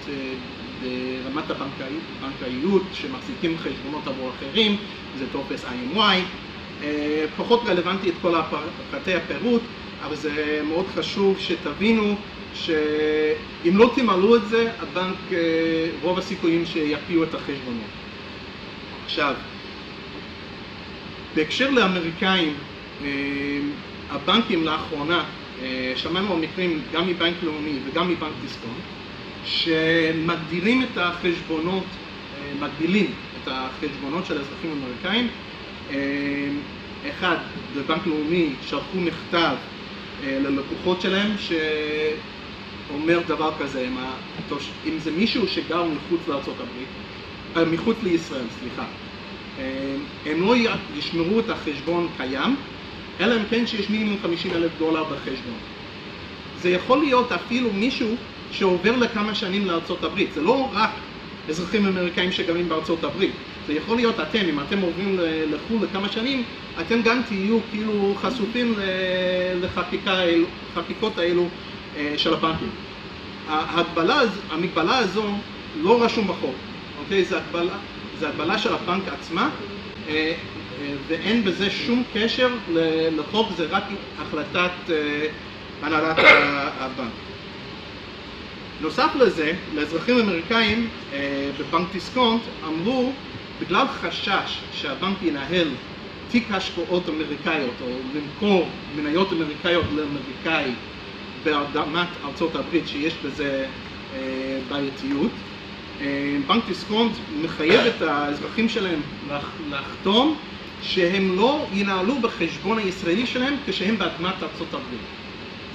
ברמת 0.82 1.44
הבנקאיות, 1.50 2.84
שמחזיקים 2.94 3.58
חשבונות 3.58 4.08
עבור 4.08 4.30
אחרים, 4.30 4.78
זה 5.20 5.26
טופס 5.32 5.66
IMY, 5.66 6.84
פחות 7.38 7.62
רלוונטי 7.68 8.10
את 8.10 8.14
כל 8.22 8.36
פרטי 8.92 9.14
הפירוט, 9.14 9.62
אבל 10.06 10.16
זה 10.16 10.62
מאוד 10.68 10.86
חשוב 10.96 11.40
שתבינו 11.40 12.16
שאם 12.54 13.78
לא 13.78 13.92
תמלאו 13.96 14.36
את 14.36 14.50
זה, 14.50 14.72
הבנק, 14.80 15.16
רוב 16.02 16.18
הסיכויים 16.18 16.66
שיקפיאו 16.66 17.24
את 17.24 17.34
החשבונות. 17.34 17.92
עכשיו, 19.06 19.34
בהקשר 21.36 21.70
לאמריקאים, 21.70 22.54
אה, 23.02 23.08
הבנקים 24.12 24.64
לאחרונה, 24.64 25.24
אה, 25.62 25.94
שמענו 25.96 26.34
על 26.34 26.40
מקרים 26.40 26.82
גם 26.94 27.08
מבנק 27.08 27.36
לאומי 27.44 27.80
וגם 27.86 28.10
מבנק 28.10 28.32
דיסקונט, 28.42 28.84
שמגדירים 29.46 30.84
את 30.84 30.98
החשבונות, 30.98 31.84
אה, 31.84 32.68
מגדילים 32.68 33.12
את 33.44 33.48
החשבונות 33.52 34.26
של 34.26 34.38
האזרחים 34.38 34.72
האמריקאים. 34.72 35.28
אחד, 37.10 37.36
בבנק 37.76 38.08
לאומי 38.08 38.50
שלחו 38.70 38.98
מכתב 38.98 39.56
ללקוחות 40.24 41.02
שלהם 41.02 41.32
שאומר 41.38 43.20
דבר 43.28 43.52
כזה, 43.60 43.88
אם 44.86 45.00
זה 45.00 45.12
מישהו 45.12 45.48
שגר 45.48 45.84
מחוץ 45.84 46.28
לארה"ב 46.28 46.62
אה, 47.58 47.66
מחוץ 47.66 47.98
לישראל, 48.04 48.46
סליחה. 48.60 48.86
אה, 49.60 49.96
הם 50.26 50.42
לא 50.42 50.56
ישמרו 50.96 51.40
את 51.40 51.50
החשבון 51.50 52.08
קיים, 52.18 52.56
אלא 53.20 53.36
אם 53.36 53.42
כן 53.50 53.68
שיש 53.68 53.90
מינימום 53.90 54.18
50 54.24 54.52
אלף 54.54 54.72
דולר 54.80 55.04
בחשבון. 55.04 55.58
זה 56.62 56.70
יכול 56.70 57.00
להיות 57.00 57.32
אפילו 57.32 57.74
מישהו 57.74 58.16
שעובר 58.52 58.96
לכמה 58.96 59.36
שנים 59.36 59.66
לארצות 59.66 60.04
הברית, 60.04 60.34
זה 60.34 60.42
לא 60.42 60.70
רק 60.74 60.90
אזרחים 61.50 61.86
אמריקאים 61.86 62.32
שגרים 62.32 62.70
בארצות 62.70 63.04
הברית, 63.04 63.32
זה 63.68 63.74
יכול 63.74 63.96
להיות 63.96 64.20
אתם, 64.20 64.40
אם 64.40 64.60
אתם 64.60 64.82
עוברים 64.82 65.20
לחו"ל 65.52 65.84
לכמה 65.84 66.10
שנים, 66.10 66.44
אתם 66.82 67.02
גם 67.02 67.22
תהיו 67.28 67.58
כאילו 67.72 68.16
חשופים 68.22 68.76
לחקיקות 69.62 71.18
האלו 71.18 71.46
אה, 71.98 72.14
של 72.18 72.34
הבנקים. 72.34 72.70
ההגבלה, 73.48 74.22
המגבלה 74.50 74.98
הזו 74.98 75.24
לא 75.82 76.04
רשום 76.04 76.28
בחוק, 76.28 76.56
אוקיי? 77.00 77.26
זה 77.26 77.38
הגבלה, 77.38 77.74
זה 78.20 78.30
הגבלה 78.30 78.58
של 78.58 78.74
הבנק 78.74 79.04
עצמה, 79.08 79.50
אה, 80.08 80.34
ואין 81.08 81.44
בזה 81.44 81.70
שום 81.70 82.04
קשר 82.14 82.50
לחוק, 83.18 83.48
זה 83.58 83.66
רק 83.70 83.84
החלטת 84.20 84.72
אה, 84.90 85.28
הנהלת 85.82 86.18
הבנק. 86.80 87.12
נוסף 88.82 89.10
לזה, 89.16 89.54
לאזרחים 89.76 90.20
אמריקאים 90.20 90.90
בבנק 91.60 91.88
דיסקונט 91.94 92.42
אמרו 92.68 93.12
בגלל 93.62 93.88
חשש 93.88 94.60
שהבנק 94.74 95.18
ינהל 95.24 95.68
תיק 96.32 96.48
השקעות 96.52 97.10
אמריקאיות 97.10 97.74
או 97.82 97.88
למכור 98.16 98.70
מניות 98.96 99.34
אמריקאיות 99.34 99.86
לאמריקאי 99.96 100.72
באדמת 101.44 102.08
ארצות 102.26 102.56
הברית 102.56 102.88
שיש 102.88 103.14
בזה 103.26 103.66
אה, 104.14 104.60
בעייתיות, 104.70 105.32
אה, 106.02 106.38
בנק 106.48 106.64
דיסקונט 106.68 107.12
מחייב 107.44 107.82
את 107.82 108.02
האזרחים 108.02 108.70
שלהם 108.70 109.00
לחתום 109.70 110.38
שהם 110.82 111.36
לא 111.38 111.66
ינהלו 111.74 112.20
בחשבון 112.22 112.78
הישראלי 112.78 113.28
שלהם 113.28 113.56
כשהם 113.68 113.98
באדמת 113.98 114.44
ארצות 114.44 114.74
הברית. 114.74 115.02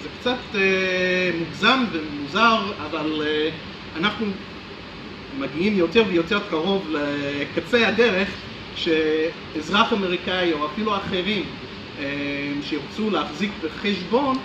זה 0.02 0.08
קצת 0.20 0.54
אה, 0.54 1.30
מוגזם 1.38 1.84
ומוזר, 1.92 2.72
אבל 2.90 3.22
אה, 3.26 3.50
אנחנו 3.96 4.26
מגיעים 5.38 5.78
יותר 5.78 6.02
ויותר 6.08 6.38
קרוב 6.50 6.88
לקצה 6.90 7.88
הדרך 7.88 8.28
שאזרח 8.76 9.92
אמריקאי 9.92 10.52
או 10.52 10.66
אפילו 10.66 10.96
אחרים 10.96 11.44
אה, 11.98 12.04
שירצו 12.62 13.10
להחזיק 13.10 13.50
בחשבון 13.64 14.38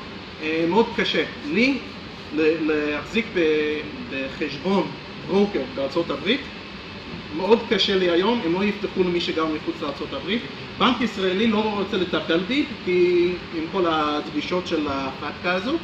אה, 0.43 0.65
מאוד 0.69 0.85
קשה. 0.95 1.23
לי 1.45 1.77
להחזיק 2.35 3.25
בחשבון 4.09 4.91
ברוקר 5.27 5.61
בארצות 5.75 6.09
הברית 6.09 6.41
מאוד 7.37 7.59
קשה 7.69 7.95
לי 7.95 8.09
היום, 8.09 8.41
הם 8.45 8.53
לא 8.53 8.63
יפתחו 8.63 9.03
למי 9.03 9.21
שגר 9.21 9.45
מחוץ 9.45 9.81
לארה"ב. 9.81 10.31
בנק 10.79 11.01
ישראלי 11.01 11.47
לא 11.47 11.73
רוצה 11.77 11.97
לטפל 11.97 12.39
בי, 12.39 12.65
כי 12.85 13.31
עם 13.57 13.63
כל 13.71 13.85
הדרישות 13.87 14.67
של 14.67 14.87
הפתקה 14.89 15.53
הזו, 15.53 15.77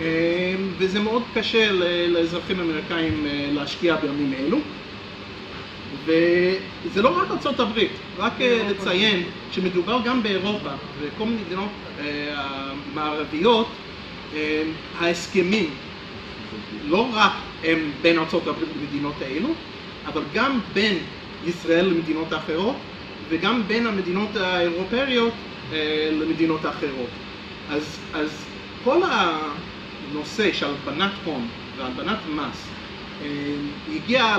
אה, 0.00 0.54
וזה 0.78 1.00
מאוד 1.00 1.22
קשה 1.34 1.72
לאזרחים 2.08 2.60
אמריקאים 2.60 3.26
אה, 3.26 3.48
להשקיע 3.52 3.96
בימים 3.96 4.32
אלו. 4.34 4.58
וזה 6.04 7.02
לא 7.02 7.18
רק 7.18 7.46
ארה"ב, 7.46 7.78
רק 8.18 8.40
אה, 8.40 8.68
לציין 8.70 9.22
שמדובר 9.52 10.00
גם 10.04 10.22
באירופה 10.22 10.70
וכל 11.00 11.24
מיני 11.24 11.42
מדינות 11.46 11.70
המערביות, 12.34 13.66
ההסכמים 14.98 15.70
לא 16.84 17.08
רק 17.14 17.32
הם 17.64 17.90
בין 18.02 18.18
ארה"ב 18.18 18.48
למדינות 18.48 19.14
האלו, 19.20 19.48
אבל 20.06 20.22
גם 20.34 20.60
בין 20.72 20.98
ישראל 21.44 21.84
למדינות 21.84 22.32
האחרות 22.32 22.76
וגם 23.28 23.62
בין 23.68 23.86
המדינות 23.86 24.36
האירופאיות 24.36 25.34
אה, 25.72 26.10
למדינות 26.12 26.64
האחרות. 26.64 27.10
אז, 27.68 27.98
אז 28.12 28.44
כל 28.84 29.02
הנושא 29.10 30.52
של 30.52 30.66
הלבנת 30.66 31.12
הון 31.24 31.48
והלבנת 31.76 32.18
מס 32.26 32.66
אה, 33.22 33.26
הגיע 33.94 34.36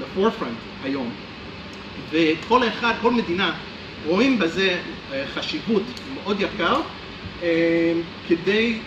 לפורפרנט 0.00 0.50
אה, 0.50 0.86
היום, 0.88 1.10
וכל 2.10 2.68
אחד, 2.68 2.92
כל 3.02 3.10
מדינה 3.10 3.58
רואים 4.06 4.38
בזה 4.38 4.80
חשיבות 5.34 5.82
מאוד 6.14 6.40
יקר 6.40 6.80
כדי 8.28 8.78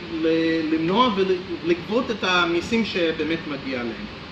למנוע 0.71 1.15
ולגבות 1.63 2.11
את 2.11 2.23
המיסים 2.23 2.85
שבאמת 2.85 3.39
מגיע 3.47 3.77
להם. 3.77 4.22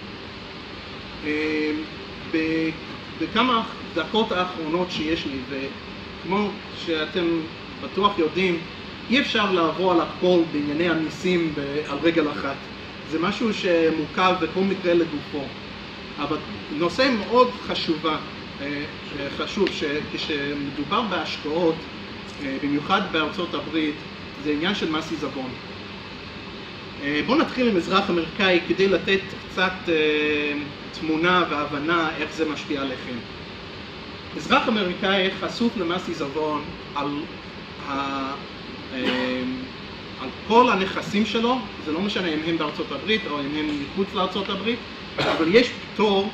בכמה 3.22 3.64
דקות 3.96 4.32
האחרונות 4.32 4.92
שיש 4.92 5.26
לי, 5.26 5.38
וכמו 5.50 6.50
שאתם 6.86 7.26
בטוח 7.84 8.20
יודעים, 8.20 8.60
אי 9.10 9.20
אפשר 9.20 9.52
לעבור 9.52 9.92
על 9.92 10.02
הכל 10.02 10.40
בענייני 10.52 10.90
המיסים 10.90 11.54
על 11.90 11.98
רגל 12.04 12.32
אחת. 12.32 12.56
זה 13.12 13.20
משהו 13.20 13.54
שמורכב 13.54 14.36
בכל 14.42 14.60
מקרה 14.60 14.94
לגופו. 14.94 15.44
אבל 16.20 16.38
נושא 16.78 17.10
מאוד 17.20 17.48
חשובה, 17.68 18.18
אה, 18.62 18.84
חשוב, 19.38 19.70
שכשמדובר 19.72 21.02
בהשקעות, 21.02 21.76
אה, 22.44 22.58
במיוחד 22.64 23.02
בארצות 23.12 23.54
הברית, 23.54 23.96
זה 24.44 24.52
עניין 24.52 24.76
של 24.76 24.92
מס 24.92 25.12
עיזבון. 25.12 25.50
אה, 27.02 27.22
בואו 27.26 27.38
נתחיל 27.38 27.68
עם 27.68 27.78
אזרח 27.78 28.10
אמריקאי 28.10 28.60
כדי 28.68 28.88
לתת 28.88 29.20
קצת 29.50 29.74
תמונה 31.00 31.46
והבנה 31.50 32.10
איך 32.18 32.34
זה 32.34 32.50
משפיע 32.50 32.82
עליכם. 32.82 33.16
אזרח 34.36 34.68
אמריקאי 34.68 35.32
חשוף 35.32 35.78
למס 35.78 36.08
עיזבון 36.08 36.62
על, 36.96 37.08
ה, 37.88 38.36
אמ, 38.94 39.66
על 40.22 40.30
כל 40.48 40.70
הנכסים 40.70 41.26
שלו, 41.26 41.56
זה 41.86 41.92
לא 41.92 42.02
משנה 42.02 42.28
אם 42.28 42.40
הם 42.46 42.58
בארצות 42.58 42.92
הברית 42.92 43.22
או 43.30 43.40
אם 43.40 43.56
הם 43.56 43.82
מחוץ 43.82 44.14
לארצות 44.14 44.50
הברית, 44.50 44.80
אבל 45.18 45.56
יש 45.56 45.70
פטור 45.94 46.30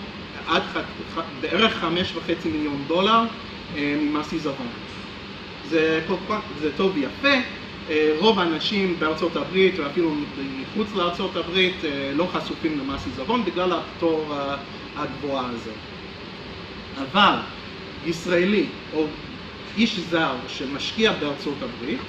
עד 0.45 0.61
ח, 0.63 1.19
בערך 1.39 1.73
חמש 1.73 2.15
וחצי 2.15 2.49
מיליון 2.49 2.83
דולר 2.87 3.21
אה, 3.75 3.95
ממס 4.01 4.31
עיזבון. 4.31 4.67
זה, 5.63 6.05
זה 6.59 6.71
טוב 6.77 6.91
ויפה, 6.95 7.27
אה, 7.27 7.41
רוב 8.19 8.39
האנשים 8.39 8.95
בארצות 8.99 9.35
הברית 9.35 9.79
ואפילו 9.79 10.11
מחוץ 10.61 10.87
לארצות 10.95 11.35
הברית 11.35 11.85
אה, 11.85 12.11
לא 12.15 12.29
חשופים 12.33 12.79
למס 12.79 13.05
עיזבון 13.05 13.45
בגלל 13.45 13.73
הפטור 13.73 14.33
הגבוה 14.95 15.49
הזה. 15.49 15.71
אבל 16.97 17.35
ישראלי 18.05 18.65
או 18.93 19.05
איש 19.77 19.99
זר 19.99 20.35
שמשקיע 20.47 21.11
בארצות 21.13 21.55
הברית 21.61 21.99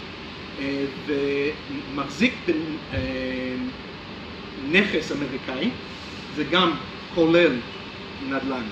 אה, 0.61 0.85
ומחזיק 1.07 2.35
בנכס 4.71 5.13
אמריקאי, 5.13 5.71
זה 6.37 6.45
גם 6.45 6.71
כולל 7.15 7.53
נדל"ן, 8.29 8.65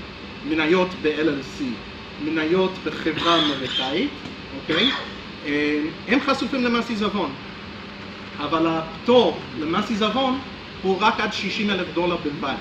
מניות 0.49 0.89
ב-LLC, 1.03 1.63
מניות 2.25 2.73
בחברה 2.85 3.43
אמריקאית, 3.43 4.11
אוקיי? 4.61 4.91
אה, 4.91 5.16
הם 6.09 6.21
חשופים 6.21 6.65
למס 6.65 6.91
עיזבון, 6.91 7.31
אבל 8.39 8.67
הפטור 8.67 9.39
למס 9.61 9.91
עיזבון 9.91 10.39
הוא 10.83 10.97
רק 11.01 11.21
עד 11.21 11.33
60 11.33 11.71
אלף 11.71 11.87
דולר 11.95 12.17
בלבד. 12.17 12.55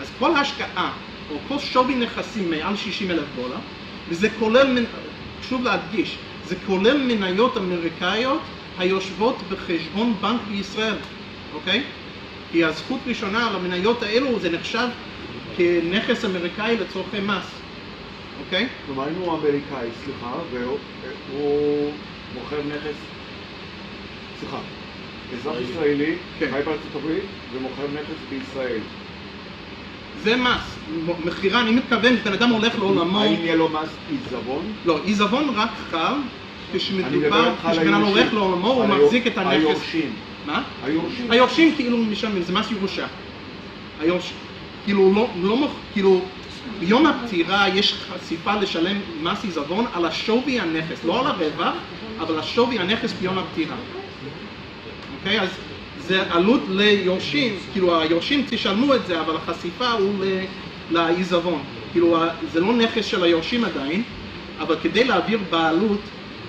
אז 0.00 0.06
כל 0.18 0.36
השקעה 0.36 0.92
או 1.30 1.36
כל 1.48 1.58
שווי 1.58 1.94
נכסים 1.94 2.50
מעל 2.50 2.76
60 2.76 3.10
אלף 3.10 3.24
דולר, 3.36 3.56
וזה 4.08 4.28
כולל, 4.38 4.86
שוב 5.48 5.64
להדגיש, 5.64 6.16
זה 6.48 6.56
כולל 6.66 6.96
מניות 6.98 7.56
אמריקאיות 7.56 8.40
היושבות 8.78 9.36
בחשבון 9.50 10.14
בנק 10.20 10.40
בישראל, 10.50 10.96
אוקיי? 11.54 11.82
כי 12.52 12.64
הזכות 12.64 13.00
ראשונה 13.06 13.46
על 13.46 13.56
המניות 13.56 14.02
האלו 14.02 14.40
זה 14.40 14.50
נחשב 14.50 14.88
כנכס 15.56 16.24
אמריקאי 16.24 16.76
לצורכי 16.76 17.20
מס. 17.20 17.59
אוקיי? 18.40 18.66
כלומר, 18.86 19.08
אם 19.08 19.14
הוא 19.14 19.32
אמריקאי, 19.32 19.88
סליחה, 20.04 20.32
והוא 20.50 21.92
מוכר 22.34 22.56
נכס, 22.62 22.96
סליחה, 24.40 24.58
אזרח 25.34 25.56
ישראלי, 25.70 26.14
כן. 26.38 26.46
חי 26.50 26.62
בארצות 26.64 26.94
הברית, 26.94 27.24
ומוכר 27.52 27.86
נכס 27.94 28.20
בישראל. 28.30 28.80
זה 30.22 30.36
מס, 30.36 30.76
מכירה, 31.24 31.60
אני 31.60 31.70
מתכוון, 31.70 32.16
בן 32.16 32.32
אדם 32.32 32.50
הולך 32.50 32.78
לעולמו... 32.78 33.20
האם 33.20 33.40
יהיה 33.40 33.56
לו 33.56 33.68
מס 33.68 33.88
עיזבון? 34.10 34.72
לא, 34.84 35.00
עיזבון 35.04 35.48
רק 35.56 35.70
חל 35.90 36.14
כשמדובר, 36.74 37.54
כשבן 37.70 37.94
אדם 37.94 38.02
הולך 38.02 38.34
לעולמו, 38.34 38.68
הוא 38.68 38.86
מחזיק 38.86 39.26
את 39.26 39.38
הנכס. 39.38 39.52
היורשים. 39.52 40.12
מה? 40.46 40.62
היורשים. 40.84 41.30
היורשים 41.30 41.74
כאילו 41.76 41.96
משלמים, 41.98 42.42
זה 42.42 42.52
מס 42.52 42.70
ירושה. 42.70 43.06
היורש... 44.00 44.32
כאילו, 44.84 45.12
לא, 45.14 45.28
לא, 45.42 45.68
כאילו, 45.92 46.20
ביום 46.80 47.06
הפטירה 47.06 47.68
יש 47.68 47.94
חשיפה 47.94 48.54
לשלם 48.54 48.96
מס 49.22 49.44
עיזבון 49.44 49.86
על 49.92 50.04
השווי 50.04 50.60
הנכס, 50.60 51.04
לא 51.04 51.20
על 51.20 51.26
הרווח, 51.26 51.74
אבל 52.20 52.38
השווי 52.38 52.78
הנכס 52.78 53.12
ביום 53.12 53.38
הפטירה. 53.38 53.76
אוקיי? 55.18 55.40
אז 55.40 55.48
זה 56.06 56.32
עלות 56.32 56.60
ליורשים, 56.68 57.56
כאילו 57.72 58.00
היורשים 58.00 58.44
תשלמו 58.50 58.94
את 58.94 59.06
זה, 59.06 59.20
אבל 59.20 59.36
החשיפה 59.36 59.90
הוא 59.90 60.24
לעיזבון. 60.90 61.62
כאילו 61.92 62.16
זה 62.52 62.60
לא 62.60 62.72
נכס 62.72 63.04
של 63.04 63.22
היורשים 63.22 63.64
עדיין, 63.64 64.02
אבל 64.60 64.76
כדי 64.82 65.04
להעביר 65.04 65.38
בעלות, 65.50 66.00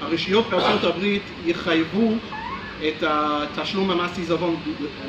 הרשויות 0.02 0.46
בארצות 0.50 0.84
הברית 0.84 1.24
יחייבו 1.46 2.14
את 2.88 3.04
תשלום 3.56 3.92
המס 3.92 4.18
עיזבון 4.18 4.56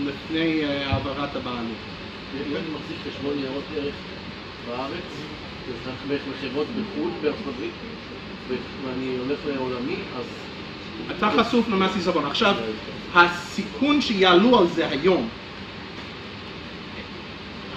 לפני 0.07 0.65
אה, 0.65 0.87
העברת 0.87 1.37
הבעלות. 1.37 1.79
בארץ, 4.69 6.23
מכירות 6.31 6.67
בחו"ל, 6.67 7.11
בארצות 7.23 7.47
הברית, 7.55 7.73
ואני 8.85 9.17
הולך 9.19 9.39
לעולמי, 9.47 9.97
אז... 10.19 10.25
אתה 11.17 11.31
חשוף 11.31 11.69
למס 11.69 11.95
עיזבון. 11.95 12.25
עכשיו, 12.25 12.55
הסיכון 13.15 14.01
שיעלו 14.01 14.59
על 14.59 14.67
זה 14.69 14.89
היום 14.89 15.29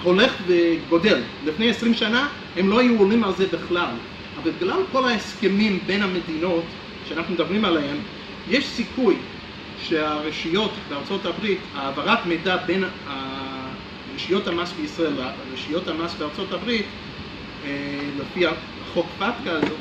הולך 0.02 0.32
וגודל. 0.46 1.18
לפני 1.44 1.70
עשרים 1.70 1.94
שנה 1.94 2.28
הם 2.56 2.68
לא 2.68 2.80
היו 2.80 2.98
עולים 2.98 3.24
על 3.24 3.32
זה 3.32 3.46
בכלל. 3.46 3.90
אבל 4.42 4.50
בגלל 4.50 4.80
כל 4.92 5.04
ההסכמים 5.04 5.78
בין 5.86 6.02
המדינות 6.02 6.64
שאנחנו 7.08 7.34
מדברים 7.34 7.64
עליהם, 7.64 7.96
יש 8.50 8.66
סיכוי 8.66 9.16
שהרשויות 9.82 10.70
בארצות 10.88 11.26
הברית, 11.26 11.58
העברת 11.74 12.26
מידע 12.26 12.56
בין 12.56 12.84
רשויות 14.16 14.46
המס 14.46 14.72
בישראל 14.72 15.12
לרשויות 15.50 15.88
המס 15.88 16.14
בארצות 16.18 16.52
הברית 16.52 16.86
אה, 17.64 17.68
לפי 18.18 18.44
החוק 18.46 19.06
פתקה 19.18 19.52
הזה, 19.52 19.74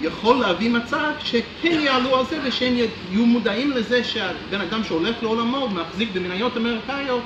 יכול 0.00 0.36
להביא 0.36 0.70
מצב 0.70 1.12
שכן 1.18 1.80
יעלו 1.80 2.16
על 2.16 2.24
זה 2.24 2.38
ושהם 2.44 2.74
יהיו 2.74 3.26
מודעים 3.26 3.70
לזה 3.70 4.04
שהבן 4.04 4.60
אדם 4.60 4.84
שהולך 4.84 5.22
לעולמו 5.22 5.56
ומחזיק 5.56 6.08
במניות 6.14 6.56
אמריקאיות 6.56 7.22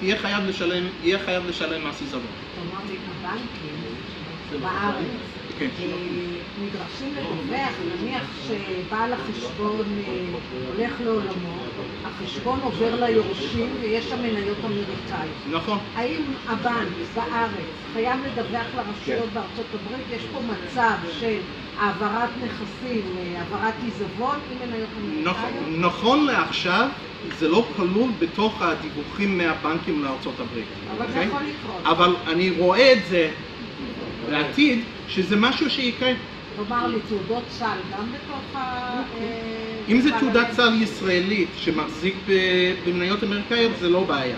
יהיה 0.00 0.18
חייב 0.18 0.44
לשלם, 0.44 0.84
יהיה 1.02 1.18
חייב 1.18 1.46
לשלם 1.46 1.88
מס 1.88 2.00
עיזבון. 2.00 2.32
בארץ 4.60 5.41
נדרשים 5.60 7.14
לדווח, 7.14 7.74
נניח 8.00 8.22
שבעל 8.46 9.12
החשבון 9.12 9.86
אה, 9.98 10.26
הולך 10.66 11.00
לעולמו, 11.00 11.56
החשבון 12.04 12.60
עובר 12.62 13.04
ליורשים 13.04 13.70
ויש 13.80 14.04
שם 14.08 14.22
מניות 14.22 14.58
אמריקאיות. 14.64 15.36
נכון. 15.50 15.78
האם 15.94 16.22
הבנק 16.48 16.88
בארץ 17.14 17.74
חייב 17.92 18.20
לדווח 18.26 18.66
לרשויות 18.76 19.28
כן. 19.28 19.34
בארצות 19.34 19.66
הברית? 19.74 20.06
יש 20.10 20.22
פה 20.32 20.40
מצב 20.40 20.96
של 21.20 21.38
העברת 21.78 22.30
נכסים, 22.44 23.02
אה, 23.18 23.40
העברת 23.40 23.74
עיזבון 23.84 24.36
עם 24.50 24.70
מניות 24.70 24.88
נכון, 25.22 25.44
אמריקאיות? 25.44 25.78
נכון 25.78 26.26
לעכשיו 26.26 26.88
זה 27.38 27.48
לא 27.48 27.66
כלול 27.76 28.10
בתוך 28.18 28.62
הדיווחים 28.62 29.38
מהבנקים 29.38 30.04
לארצות 30.04 30.40
הברית. 30.40 30.66
אבל 30.90 31.06
זה 31.06 31.12
אוקיי? 31.12 31.26
יכול 31.26 31.40
לקרות. 31.42 31.82
אבל 31.84 32.16
אני 32.26 32.50
רואה 32.50 32.92
את 32.92 32.98
זה 33.08 33.30
בעתיד, 34.30 34.84
שזה 35.14 35.36
משהו 35.36 35.70
שיקרה. 35.70 36.12
כלומר, 36.56 36.86
לתעודות 36.86 37.44
סל 37.50 37.78
גם 37.92 38.12
בתוך 38.12 38.56
ה... 38.56 38.58
אה, 39.20 39.82
אם 39.88 40.00
זה 40.00 40.10
תעודת 40.20 40.52
סל 40.52 40.82
ישראלית 40.82 41.48
שמחזיק 41.56 42.14
במניות 42.86 43.24
אמריקאיות 43.24 43.72
זה 43.80 43.88
לא 43.88 44.04
בעיה. 44.04 44.36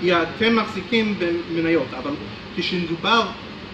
כי 0.00 0.12
אתם 0.12 0.56
מחזיקים 0.56 1.14
במניות, 1.18 1.86
אבל 1.98 2.10
כשמדובר, 2.56 3.22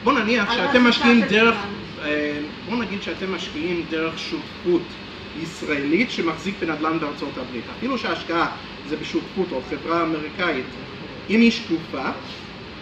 בוא 0.05 0.12
נניח 0.12 0.53
שאתם 0.53 0.85
משקיעים 0.85 1.22
דרך. 1.22 1.57
אה, 2.05 2.40
בוא 2.68 2.76
נגיד 2.76 3.03
שאתם 3.03 3.35
משקיעים 3.35 3.83
דרך 3.90 4.18
שותפות 4.18 4.83
ישראלית 5.42 6.11
שמחזיק 6.11 6.55
בנדל"ן 6.61 6.98
בארצות 7.00 7.38
הברית. 7.38 7.64
אפילו 7.79 7.98
שההשקעה 7.98 8.46
זה 8.88 8.96
בשותפות 8.96 9.53
או 9.53 9.61
חברה 9.70 10.03
אמריקאית, 10.03 10.66
אם 11.31 11.40
היא 11.40 11.50
שקופה, 11.50 12.11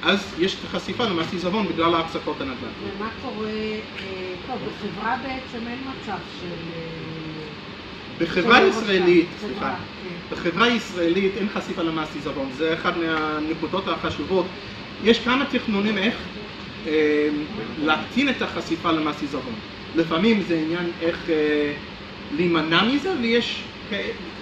אז 0.03 0.35
יש 0.39 0.55
את 0.55 0.65
החשיפה 0.65 1.05
למס 1.05 1.33
עיזבון 1.33 1.69
בגלל 1.69 1.95
ההחזקות 1.95 2.41
הנדל"ן. 2.41 2.69
ומה 2.97 3.11
קורה, 3.23 3.49
אה, 3.49 4.35
טוב, 4.47 4.57
בחברה 4.69 5.17
בעצם 5.23 5.67
אין 5.67 5.79
מצב 5.85 6.19
של... 6.41 6.47
אה, 6.47 7.19
בחברה 8.19 8.63
ישראלית, 8.63 9.27
סליחה, 9.41 9.75
כן. 10.03 10.35
בחברה 10.37 10.69
ישראלית 10.69 11.33
אין 11.37 11.49
חשיפה 11.49 11.83
למס 11.83 12.15
עיזבון, 12.15 12.49
זה 12.53 12.75
אחת 12.75 12.97
מהנקודות 12.97 13.89
החשובות. 13.89 14.47
יש 15.05 15.25
כמה 15.25 15.45
תכנונים 15.45 15.99
איך 15.99 16.15
אה, 16.87 17.29
להקטין 17.77 18.29
את 18.29 18.43
החשיפה 18.43 18.93
למס 18.93 19.21
עיזבון. 19.23 19.55
לפעמים 19.95 20.43
זה 20.43 20.55
עניין 20.55 20.91
איך 21.01 21.31
אה, 21.31 21.73
להימנע 22.37 22.85
מזה, 22.85 23.13
ויש 23.23 23.63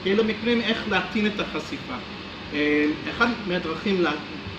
כאלה 0.05 0.23
מקרים 0.23 0.61
איך 0.61 0.89
להקטין 0.89 1.27
את 1.27 1.41
החשיפה. 1.41 1.95
אה, 2.53 2.87
אחד 3.11 3.27
מהדרכים 3.47 4.03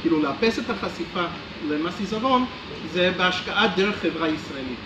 כאילו 0.01 0.23
לאפס 0.23 0.59
את 0.59 0.69
החשיפה 0.69 1.23
למס 1.69 1.99
עיזבון 1.99 2.45
זה 2.93 3.11
בהשקעה 3.17 3.67
דרך 3.67 3.95
חברה 4.01 4.27
ישראלית. 4.27 4.79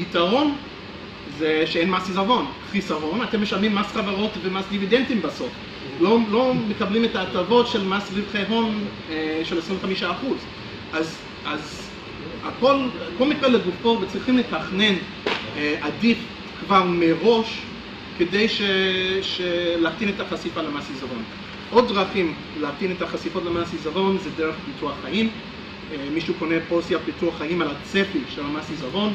יתרון 0.00 0.54
זה 1.38 1.62
שאין 1.66 1.90
מס 1.90 2.08
עיזבון. 2.08 2.46
חיסרון, 2.70 3.22
אתם 3.22 3.42
משלמים 3.42 3.74
מס 3.74 3.86
חברות 3.86 4.30
ומס 4.42 4.64
דיבידנדים 4.70 5.22
בסוף. 5.22 5.50
לא, 6.00 6.18
לא 6.30 6.54
מקבלים 6.54 7.04
את 7.04 7.16
ההטבות 7.16 7.66
של 7.66 7.84
מס 7.84 8.10
רווחי 8.16 8.42
הון 8.48 8.84
אה, 9.10 9.40
של 9.44 9.58
25%. 9.58 10.02
אז, 10.92 11.18
אז 11.44 11.90
הכל, 12.44 12.76
כל 13.18 13.28
מקרה 13.28 13.48
לגופו 13.48 13.98
וצריכים 14.02 14.38
לתכנן 14.38 14.94
אה, 15.56 15.74
עדיף 15.80 16.18
כבר 16.60 16.84
מראש 16.84 17.62
כדי 18.18 18.46
להקטין 19.78 20.08
את 20.08 20.20
החשיפה 20.20 20.62
למס 20.62 20.88
עיזבון. 20.90 21.22
עוד 21.70 21.88
דרכים 21.88 22.34
להקטין 22.60 22.92
את 22.92 23.02
החשיפות 23.02 23.42
למס 23.44 23.72
עיזבון 23.72 24.18
זה 24.18 24.30
דרך 24.36 24.54
ביטוח 24.66 24.92
חיים. 25.02 25.30
אה, 25.92 25.96
מישהו 26.14 26.34
קונה 26.38 26.54
פוליסיה 26.68 26.98
ביטוח 26.98 27.38
חיים 27.38 27.62
על 27.62 27.68
הצפי 27.70 28.18
של 28.34 28.42
המס 28.42 28.70
עיזבון. 28.70 29.12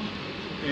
אה, 0.65 0.69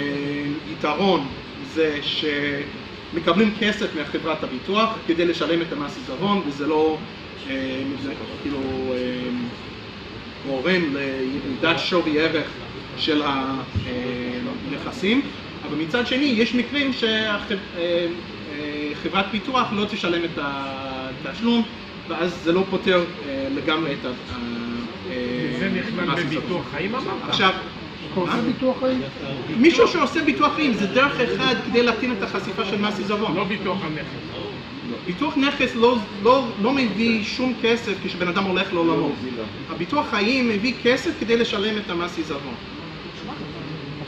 יתרון 0.71 1.27
זה 1.73 1.99
שמקבלים 2.01 3.53
כסף 3.59 3.87
מחברת 4.01 4.43
הביטוח 4.43 4.89
כדי 5.07 5.25
לשלם 5.25 5.61
את 5.61 5.73
המס 5.73 5.97
עיזבון 5.97 6.41
וזה 6.47 6.67
לא 6.67 6.97
אה, 7.49 7.81
כאילו 8.41 8.59
גורם 10.47 10.95
לירידת 10.95 11.79
שווי 11.79 12.19
ערך 12.19 12.47
של 12.97 13.21
הנכסים 13.25 15.21
אבל 15.67 15.77
מצד 15.77 16.07
שני 16.07 16.25
יש 16.25 16.55
מקרים 16.55 16.91
שחברת 18.93 19.25
ביטוח 19.31 19.67
לא 19.73 19.85
תשלם 19.85 20.23
את 20.23 20.37
התשלום 21.25 21.63
ואז 22.07 22.39
זה 22.43 22.51
לא 22.51 22.63
פותר 22.69 23.03
אה, 23.27 23.47
לגמרי 23.55 23.93
את 23.93 24.05
ה... 24.05 24.09
זה 25.59 25.69
נכלל 25.69 26.09
המס 26.09 26.19
עיזבון. 26.19 26.41
בביטוח 26.41 26.65
חיים 26.71 26.95
אמרת? 26.95 27.29
עכשיו? 27.29 27.53
מישהו 29.57 29.87
שעושה 29.87 30.23
ביטוח 30.23 30.55
חיים 30.55 30.73
זה 30.73 30.87
דרך 30.87 31.19
אחד 31.19 31.55
כדי 31.65 31.83
להקטין 31.83 32.11
את 32.11 32.23
החשיפה 32.23 32.65
של 32.65 32.81
מס 32.81 32.99
עיזבון. 32.99 33.35
לא 33.35 33.43
ביטוח 33.43 33.77
הנכס. 33.83 34.07
ביטוח 35.05 35.37
נכס 35.37 35.75
לא, 35.75 35.97
לא, 36.23 36.47
לא 36.61 36.73
מביא 36.73 37.23
שום 37.23 37.53
כסף 37.61 37.93
כשבן 38.03 38.27
אדם 38.27 38.43
הולך 38.43 38.73
לעולמו. 38.73 39.15
הביטוח 39.69 40.09
חיים 40.09 40.49
מביא 40.49 40.73
כסף 40.83 41.19
כדי 41.19 41.37
לשלם 41.37 41.77
את 41.77 41.89
המס 41.89 42.17
עיזבון. 42.17 42.55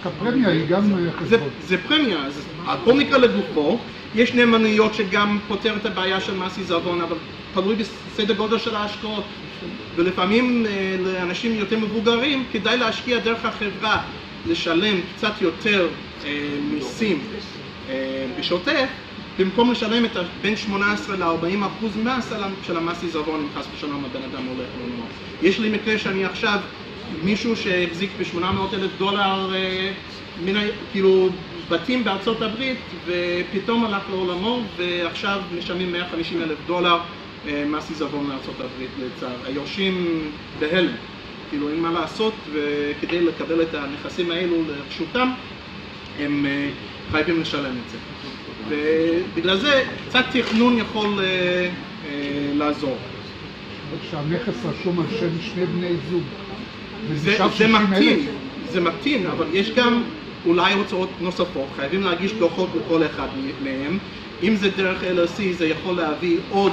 הפרמיה 0.05 0.49
היא 0.49 0.67
גם 0.67 0.93
אה, 0.93 0.97
זה, 1.25 1.37
חשבון. 1.37 1.49
זה 1.67 1.77
פרמיה, 1.87 2.25
אז 2.25 2.41
הכל 2.65 2.93
מקרה 2.93 3.17
לגופו. 3.17 3.79
יש 4.15 4.33
נאמנויות 4.33 4.93
שגם 4.93 5.39
פותר 5.47 5.75
את 5.75 5.85
הבעיה 5.85 6.21
של 6.21 6.37
מס 6.37 6.57
עיזבון, 6.57 7.01
אבל 7.01 7.15
תלוי 7.53 7.75
בסדר 7.75 8.33
גודל 8.33 8.57
של 8.57 8.75
ההשקעות. 8.75 9.23
ולפעמים 9.95 10.65
אה, 10.65 10.95
לאנשים 10.99 11.53
יותר 11.53 11.79
מבוגרים 11.79 12.43
כדאי 12.53 12.77
להשקיע 12.77 13.19
דרך 13.19 13.45
החברה, 13.45 14.01
לשלם 14.49 14.95
קצת 15.15 15.41
יותר 15.41 15.87
אה, 16.25 16.29
מיסים 16.71 17.19
בשוטף, 18.39 18.87
במקום 19.39 19.71
לשלם 19.71 20.05
את 20.05 20.11
בין 20.41 20.55
18 20.55 21.17
ל-40 21.17 21.65
אחוז 21.65 21.91
מס 21.97 22.33
של 22.63 22.77
המס 22.77 23.03
עיזבון 23.03 23.39
אם 23.39 23.61
חס 23.61 23.67
ושלום 23.75 24.05
הבן 24.05 24.23
אדם 24.23 24.45
הולך 24.45 24.67
לעולמו. 24.79 25.05
יש 25.41 25.59
לי 25.59 25.69
מקרה 25.69 25.97
שאני 25.97 26.25
עכשיו, 26.25 26.59
מישהו 27.23 27.55
שהחזיק 27.55 28.09
ב-800 28.19 28.43
אלף 28.75 28.91
דולר, 28.97 29.49
אה, 29.55 29.91
מן, 30.45 30.55
ה- 30.55 30.61
כאילו 30.91 31.29
בתים 31.69 32.03
בארצות 32.03 32.41
הברית, 32.41 32.77
ופתאום 33.05 33.85
הלך 33.85 34.03
לעולמו, 34.09 34.61
ועכשיו 34.77 35.41
משלמים 35.57 35.91
150 35.91 36.41
אלף 36.41 36.57
דולר 36.67 36.97
אה, 37.47 37.63
מס 37.67 37.89
עיזבון 37.89 38.29
לארצות 38.29 38.55
הברית 38.59 38.89
לצער. 38.99 39.35
היורשים 39.45 40.21
בהלם, 40.59 40.91
כאילו 41.49 41.69
אין 41.69 41.79
מה 41.79 41.91
לעשות, 41.91 42.33
וכדי 42.53 43.21
לקבל 43.21 43.61
את 43.61 43.73
הנכסים 43.73 44.31
האלו 44.31 44.55
לרשותם, 44.67 45.29
הם 46.19 46.45
אה, 46.45 46.69
חייבים 47.11 47.41
לשלם 47.41 47.75
את 47.85 47.91
זה. 47.91 47.97
ובגלל 48.69 49.57
זה 49.57 49.83
קצת 50.09 50.25
תכנון 50.31 50.77
יכול 50.77 51.19
אה, 51.19 51.23
אה, 52.05 52.09
לעזור. 52.53 52.97
שהנכס 54.11 54.65
רשום 54.65 54.99
על 54.99 55.05
שם 55.19 55.41
שני 55.41 55.65
בני 55.65 55.91
זוג. 56.09 56.23
זה, 57.13 57.31
ונשאר 57.31 57.47
זה 57.47 57.55
60,000. 57.55 57.89
מקטין, 57.89 58.25
זה 58.71 58.81
מקטין, 58.81 59.25
אבל 59.27 59.45
יש 59.53 59.71
גם 59.71 60.03
אולי 60.45 60.73
הוצאות 60.73 61.09
נוספות, 61.21 61.67
חייבים 61.75 62.01
להגיש 62.01 62.33
דוחות 62.33 62.69
לכל 62.75 63.05
אחד 63.05 63.27
מהם. 63.63 63.97
אם 64.43 64.55
זה 64.55 64.69
דרך 64.77 65.03
LLC 65.03 65.41
זה 65.57 65.67
יכול 65.67 65.95
להביא 65.95 66.37
עוד 66.49 66.71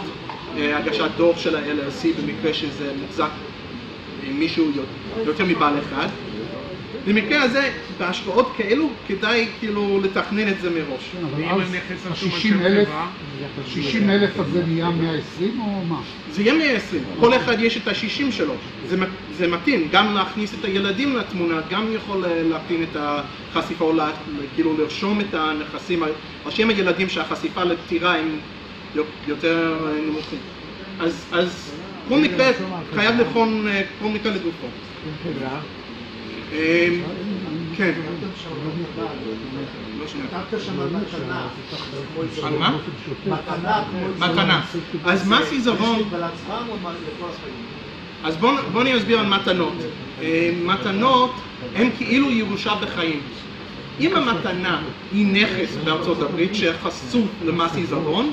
אה, 0.59 0.79
הגשת 0.79 1.11
דוח 1.17 1.39
של 1.39 1.57
ה-LLC 1.57 2.07
במקרה 2.23 2.55
שזה 2.55 2.93
מוחזק 3.01 3.31
עם 4.29 4.39
מישהו 4.39 4.71
יותר 5.27 5.45
מבעל 5.45 5.75
אחד. 5.79 6.09
במקרה 7.07 7.43
הזה, 7.43 7.71
בהשקעות 7.99 8.53
כאלו 8.57 8.89
כדאי 9.09 9.47
כאילו 9.61 10.01
לתכנן 10.05 10.49
את 10.49 10.61
זה 10.61 10.71
מראש. 10.71 11.11
כן, 11.13 11.19
אבל 11.25 11.63
אז 11.63 11.75
הנכס 11.75 12.07
רשום 12.11 12.31
על 12.31 12.37
ה-60 12.37 12.43
שם 12.43 12.61
אלף, 12.61 12.89
חברה? 12.89 13.07
ה-60 13.59 14.11
אלף 14.11 14.39
הזה 14.39 14.63
נהיה 14.67 14.91
120 14.91 15.61
או 15.61 15.85
מה? 15.89 16.01
זה 16.31 16.43
יהיה 16.43 16.55
120, 16.55 17.03
כל 17.21 17.37
אחד 17.37 17.61
יש 17.61 17.77
את 17.77 17.89
ה-60 17.89 18.33
שלו, 18.33 18.55
זה, 18.89 18.97
זה 19.33 19.49
מתאים, 19.49 19.89
גם 19.89 20.15
להכניס 20.15 20.55
את 20.55 20.65
הילדים 20.65 21.17
לתמונה, 21.17 21.61
גם 21.71 21.93
יכול 21.93 22.25
אה, 22.25 22.43
להקטין 22.43 22.83
את 22.83 22.97
החשיפה, 23.01 23.85
או 23.85 23.93
לה, 23.93 24.11
כאילו 24.53 24.77
לרשום 24.79 25.21
את 25.21 25.35
הנכסים, 25.35 26.03
על 26.03 26.13
שם 26.51 26.69
הילדים 26.71 27.09
שהחשיפה 27.09 27.65
לפטירה 27.65 28.17
הם 28.17 28.41
יו- 28.95 29.05
יותר 29.27 29.59
אה, 29.87 30.01
נמוכים. 30.01 30.41
אז, 30.99 31.29
אז 31.33 31.75
כל 32.05 32.21
מקרה 32.21 32.47
חייב 32.95 33.15
לבחון 33.21 33.69
אה, 33.69 33.83
כל 33.99 34.09
מקרה 34.09 34.33
לגופו. 34.33 34.67
אה, 36.53 36.89
כן, 37.73 37.93
לא 39.95 40.07
מתנה. 44.19 44.63
אז 45.05 45.29
מה 45.29 45.37
החיים? 45.73 46.13
אז 48.25 48.37
בואו 48.37 48.57
בוא 48.73 48.83
אני 48.83 48.97
אסביר 48.97 49.19
על 49.19 49.27
מתנות. 49.27 49.73
אה, 50.23 50.51
מתנות 50.65 51.35
הן 51.75 51.89
כאילו 51.99 52.31
ירושה 52.31 52.75
בחיים. 52.75 53.21
אם 54.01 54.17
המתנה 54.17 54.83
היא 55.13 55.27
נכס 55.27 55.77
בארצות 55.85 56.23
הברית 56.23 56.55
שחשוף 56.55 57.29
למס 57.45 57.77
עיזבון, 57.77 58.33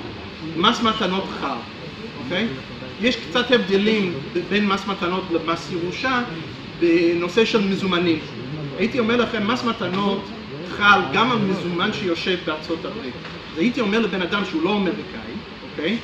מס 0.57 0.81
מתנות 0.81 1.23
חל, 1.41 1.57
אוקיי? 2.23 2.47
יש 3.01 3.15
קצת 3.15 3.51
הבדלים 3.51 4.13
בין 4.49 4.67
מס 4.67 4.87
מתנות 4.87 5.23
למס 5.31 5.71
ירושה 5.71 6.21
בנושא 6.79 7.45
של 7.45 7.67
מזומנים. 7.67 8.19
הייתי 8.77 8.99
אומר 8.99 9.15
לכם, 9.15 9.47
מס 9.47 9.63
מתנות 9.63 10.21
חל 10.69 10.99
גם 11.13 11.31
על 11.31 11.37
מזומן 11.37 11.93
שיושב 11.93 12.37
בארצות 12.45 12.85
הברית. 12.85 13.13
אז 13.53 13.57
הייתי 13.57 13.81
אומר 13.81 13.99
לבן 13.99 14.21
אדם 14.21 14.45
שהוא 14.45 14.63
לא 14.63 14.75
אמריקאי, 14.75 15.33
אוקיי? 15.71 15.97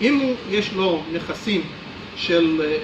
אם 0.00 0.18
הוא, 0.18 0.34
יש 0.50 0.72
לו 0.72 1.02
נכסים 1.12 1.60
של, 2.16 2.60
אה, 2.64 2.78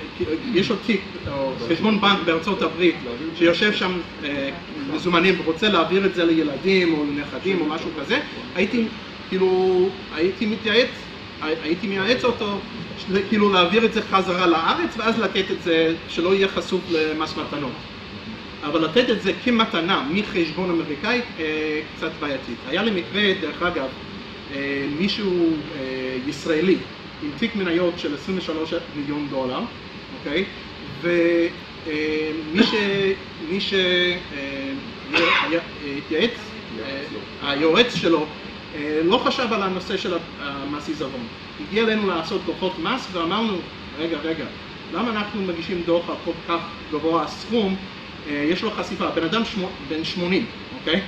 יש 0.54 0.70
לו 0.70 0.76
תיק 0.86 1.00
או 1.32 1.52
חשבון 1.68 2.00
בנק 2.00 2.18
בארצות 2.24 2.62
הברית 2.62 2.94
שיושב 3.38 3.72
שם 3.72 3.92
אה, 4.24 4.50
מזומנים 4.94 5.40
ורוצה 5.40 5.68
להעביר 5.68 6.06
את 6.06 6.14
זה 6.14 6.24
לילדים 6.24 6.94
או 6.94 7.04
לנכדים 7.04 7.60
או 7.60 7.66
משהו 7.66 7.90
כזה, 8.00 8.20
הייתי 8.54 8.84
כאילו, 9.28 9.88
הייתי 10.14 10.46
מתייעץ, 10.46 10.90
הייתי 11.42 11.86
מייעץ 11.86 12.24
אותו 12.24 12.58
כאילו 13.28 13.52
להעביר 13.52 13.84
את 13.84 13.92
זה 13.92 14.02
חזרה 14.02 14.46
לארץ 14.46 14.96
ואז 14.96 15.18
לתת 15.18 15.50
את 15.50 15.62
זה 15.62 15.94
שלא 16.08 16.34
יהיה 16.34 16.48
חשוף 16.48 16.80
למס 16.90 17.34
מתנות. 17.36 17.72
אבל 18.62 18.84
לתת 18.84 19.10
את 19.10 19.22
זה 19.22 19.32
כמתנה 19.44 20.08
מחשבון 20.10 20.70
אמריקאי 20.70 21.20
אה, 21.38 21.80
קצת 21.96 22.10
בעייתית. 22.20 22.56
היה 22.68 22.82
לי 22.82 22.90
מקרה, 22.90 23.22
דרך 23.40 23.62
אגב, 23.62 23.88
אה, 24.54 24.86
מישהו 24.98 25.46
אה, 25.76 26.16
ישראלי 26.28 26.76
עם 27.22 27.30
תיק 27.38 27.56
מניות 27.56 27.98
של 27.98 28.14
23 28.14 28.74
מיליון 28.96 29.26
דולר, 29.30 29.60
אוקיי? 30.18 30.44
ומי 31.02 32.62
ש... 32.62 32.74
מי 33.50 33.60
ש... 33.60 33.74
התייעץ, 35.98 36.30
היועץ 37.42 37.94
שלו 37.94 38.26
לא 39.04 39.18
חשב 39.24 39.52
על 39.52 39.62
הנושא 39.62 39.96
של 39.96 40.14
המס 40.40 40.88
עיזבון. 40.88 41.26
הגיע 41.60 41.82
אלינו 41.82 42.08
לעשות 42.08 42.40
דוחות 42.46 42.78
מס 42.78 43.08
ואמרנו, 43.12 43.56
רגע, 43.98 44.18
רגע, 44.18 44.44
למה 44.94 45.10
אנחנו 45.10 45.42
מגישים 45.42 45.82
דוח 45.86 46.08
על 46.08 46.16
כל 46.24 46.32
כך 46.48 46.60
גבוה 46.92 47.24
הסכום 47.24 47.76
אה, 48.26 48.46
יש 48.50 48.62
לו 48.62 48.70
חשיפה, 48.70 49.10
בן 49.10 49.24
אדם 49.24 49.42
בן 49.88 50.04
80, 50.04 50.46
אוקיי? 50.78 51.00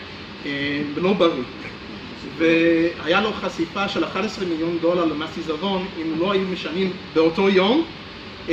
אה, 0.47 0.83
ולא 0.95 1.13
בריא. 1.13 1.43
והיה 2.39 3.21
לו 3.21 3.33
חשיפה 3.33 3.89
של 3.89 4.05
11 4.05 4.45
מיליון 4.45 4.79
דולר 4.83 5.05
למס 5.05 5.37
עיזבון 5.37 5.87
אם 6.03 6.21
לא 6.21 6.33
היו 6.33 6.49
משנים 6.53 6.93
באותו 7.15 7.49
יום 7.49 7.85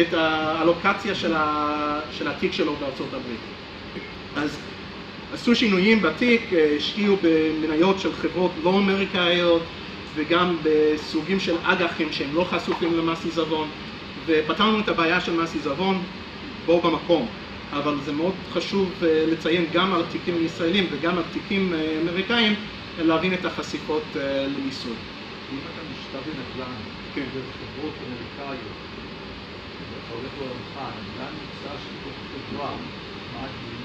את 0.01 0.13
האלוקציה 0.13 1.15
של, 1.15 1.34
ה, 1.36 1.99
של 2.17 2.27
התיק 2.27 2.53
שלו 2.53 2.73
בארצות 2.80 3.08
הברית. 3.08 3.39
אז 4.36 4.58
עשו 5.34 5.56
שינויים 5.56 6.01
בתיק, 6.01 6.41
אה, 6.53 6.75
השקיעו 6.77 7.15
במניות 7.21 7.99
של 7.99 8.13
חברות 8.13 8.51
לא 8.63 8.69
אמריקאיות 8.69 9.62
וגם 10.15 10.58
בסוגים 10.63 11.39
של 11.39 11.56
אג"חים 11.63 12.12
שהם 12.12 12.36
לא 12.36 12.43
חשופים 12.43 12.97
למס 12.97 13.25
עיזבון 13.25 13.67
ופתרנו 14.25 14.80
את 14.80 14.89
הבעיה 14.89 15.21
של 15.21 15.34
מס 15.34 15.53
עיזבון 15.53 16.01
בו 16.65 16.82
במקום. 16.82 17.27
אבל 17.73 17.95
זה 18.06 18.12
מאוד 18.12 18.34
חשוב 18.53 18.91
אה, 19.03 19.25
לציין 19.32 19.65
גם 19.73 19.93
על 19.93 20.03
תיקים 20.12 20.45
ישראלים 20.45 20.88
וגם 20.91 21.17
על 21.17 21.23
תיקים 21.34 21.73
אה, 21.73 21.97
אמריקאים, 22.01 22.56
להבין 23.04 23.34
את 23.34 23.46
החשיפות 23.46 24.18
אה, 24.18 24.48
למיסוי. 24.48 24.96
אם 25.52 25.58
אתה 25.58 25.82
משתווה 25.92 26.34
נדל"ן 26.34 26.74
כן. 27.14 27.26
בחברות 27.34 27.94
אמריקאיות, 28.08 28.78
ואתה 29.92 30.14
הולך 30.14 30.32
לעולמך, 30.38 30.80
נדל"ן 31.00 31.34
נמצא 31.42 31.78
של 31.78 31.96
חברה, 32.32 32.78
מה 33.34 33.46
הדין? 33.46 33.78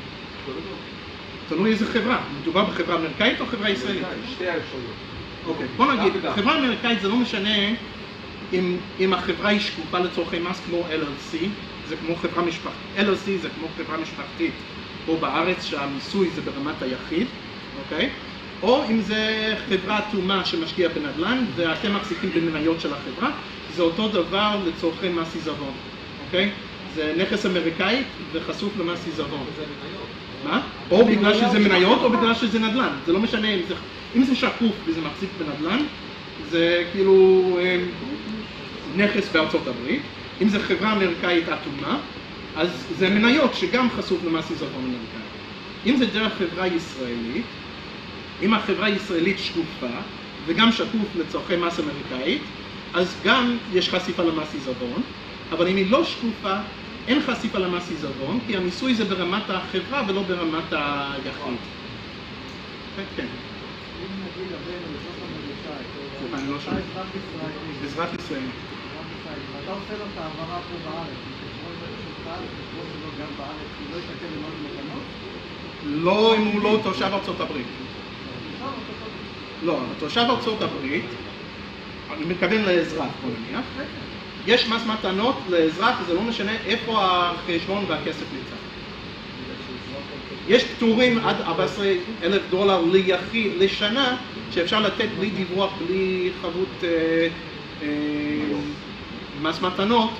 תלוי 1.48 1.70
איזה 1.70 1.86
חברה, 1.86 2.28
מדובר 2.40 2.64
בחברה 2.64 2.96
אמריקאית 2.96 3.40
או 3.40 3.46
חברה 3.46 3.70
ישראלית? 3.70 4.06
שתי 4.24 4.48
האפשרויות. 4.48 4.96
אוקיי, 5.44 5.68
בוא 5.68 5.92
נגיד, 5.92 6.12
חברה 6.30 6.58
אמריקאית 6.58 7.00
זה 7.00 7.08
לא 7.08 7.16
משנה 7.16 7.68
אם, 8.52 8.76
אם 8.98 9.12
החברה 9.12 9.48
היא 9.48 9.60
שקופה 9.60 9.98
לצורכי 9.98 10.38
מס 10.38 10.60
כמו 10.60 10.88
LLC, 10.88 11.36
זה 11.82 11.96
כמו 11.96 12.16
חברה 12.16 12.42
משפחתית, 12.42 12.96
LLC 12.96 13.40
זה 13.40 13.48
כמו 13.50 13.68
חברה 13.68 13.96
משפחתית 13.96 14.54
פה 15.04 15.18
בארץ 15.20 15.62
שהמיסוי 15.62 16.30
זה 16.30 16.42
ברמת 16.42 16.82
היחיד, 16.82 17.26
אוקיי? 17.74 18.31
או 18.62 18.82
אם 18.90 19.00
זה 19.00 19.54
חברה 19.68 19.98
אטומה 19.98 20.44
שמשקיעה 20.44 20.88
בנדל"ן 20.88 21.44
ואתם 21.56 21.94
מחזיקים 21.94 22.30
במניות 22.34 22.80
של 22.80 22.92
החברה, 22.92 23.30
זה 23.76 23.82
אותו 23.82 24.08
דבר 24.08 24.56
לצורכי 24.66 25.08
מס 25.08 25.34
עיזבון, 25.34 25.72
אוקיי? 26.26 26.50
זה 26.94 27.14
נכס 27.18 27.46
אמריקאי 27.46 28.02
וחשוף 28.32 28.72
למס 28.78 29.06
עיזבון. 29.06 29.46
מה? 30.44 30.62
או 30.90 31.06
בגלל 31.06 31.34
שזה 31.34 31.58
מניות 31.58 32.02
או 32.02 32.10
בגלל 32.10 32.34
שזה 32.34 32.58
נדל"ן, 32.58 32.92
זה 33.06 33.12
לא 33.12 33.20
משנה 33.20 33.54
אם 33.54 33.60
זה, 33.68 33.74
אם 34.16 34.24
זה 34.24 34.36
שקוף 34.36 34.74
וזה 34.86 35.00
מחזיק 35.00 35.30
בנדל"ן, 35.38 35.84
זה 36.50 36.84
כאילו 36.92 37.58
אה, 37.62 37.76
נכס 38.96 39.28
בארצות 39.32 39.66
הברית, 39.66 40.02
אם 40.42 40.48
זו 40.48 40.58
חברה 40.60 40.92
אמריקאית 40.92 41.48
אטומה, 41.48 41.98
אז 42.56 42.68
זה 42.98 43.08
מניות 43.08 43.54
שגם 43.54 43.88
חשוף 43.90 44.24
למס 44.24 44.50
עיזבון 44.50 44.84
אמריקאי. 44.84 45.20
אם 45.86 45.96
זה 45.96 46.06
דרך 46.06 46.32
חברה 46.38 46.66
ישראלית, 46.66 47.46
אם 48.40 48.54
החברה 48.54 48.86
הישראלית 48.86 49.38
שקופה 49.38 50.00
וגם 50.46 50.72
שקוף 50.72 51.14
לצורכי 51.14 51.56
מס 51.56 51.80
אמריקאית, 51.80 52.42
אז 52.92 53.20
גם 53.24 53.58
יש 53.72 53.88
חשיפה 53.94 54.22
למס 54.22 54.54
עיזבון, 54.54 55.02
אבל 55.50 55.68
אם 55.68 55.76
היא 55.76 55.90
לא 55.90 56.04
שקופה, 56.04 56.54
אין 57.06 57.22
חשיפה 57.22 57.58
למס 57.58 57.90
עיזבון, 57.90 58.40
כי 58.46 58.56
המיסוי 58.56 58.94
זה 58.94 59.04
ברמת 59.04 59.50
החברה 59.50 60.02
ולא 60.08 60.22
ברמת 60.22 60.72
היחיד. 60.72 61.60
כן. 63.16 63.26
אזרח 67.84 68.08
לא 68.12 68.16
ישראלי. 68.24 68.46
ואתה 69.52 69.72
עושה 69.72 69.96
לו 69.96 70.04
את 70.12 70.18
ההעברה 70.18 70.60
פה 70.68 70.74
בארץ, 70.84 71.16
לא? 75.82 76.00
לא 76.00 76.36
אם 76.36 76.44
הוא 76.44 76.62
לא 76.62 76.80
תושב 76.84 77.10
ארצות 77.12 77.40
הברית. 77.40 77.91
דבר. 78.62 79.72
לא, 79.72 79.78
תושב 79.98 80.24
ארצות 80.28 80.62
הברית, 80.62 81.04
אני 82.16 82.24
מתכוון 82.24 82.62
לאזרח, 82.62 83.10
בוא 83.22 83.30
נניח, 83.30 83.64
יש 84.46 84.68
מס 84.68 84.82
מתנות 84.86 85.36
לאזרח, 85.48 85.96
זה 86.06 86.14
לא 86.14 86.22
משנה 86.22 86.52
איפה 86.66 86.98
החשבון 87.00 87.84
והכסף 87.88 88.24
נמצא. 88.34 88.54
יש 90.48 90.64
פטורים 90.64 91.18
עד 91.18 91.36
14 91.40 91.86
אלף 92.22 92.42
דולר 92.50 92.80
ליחיד 92.92 93.52
לשנה, 93.58 94.16
שאפשר 94.50 94.80
לתת 94.80 95.08
בלי 95.18 95.30
דיווח, 95.30 95.70
בלי 95.86 96.30
חבות 96.42 96.84
אה, 96.84 97.28
אה, 97.82 97.88
מס 99.42 99.60
מתנות, 99.60 100.10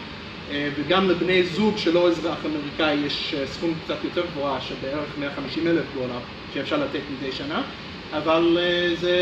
אה, 0.50 0.68
וגם 0.76 1.08
לבני 1.08 1.42
זוג 1.42 1.76
שלא 1.76 2.08
אזרח 2.08 2.38
אמריקאי 2.46 2.94
יש 2.94 3.34
סכום 3.46 3.74
קצת 3.84 4.04
יותר 4.04 4.22
גבוה, 4.26 4.60
של 4.60 4.74
בערך 4.82 5.08
150 5.18 5.66
אלף 5.66 5.84
דולר, 5.94 6.18
שאפשר 6.54 6.76
לתת 6.76 7.00
מדי 7.18 7.32
שנה, 7.32 7.62
אבל 8.12 8.58
אה, 8.60 8.94
זה 9.00 9.16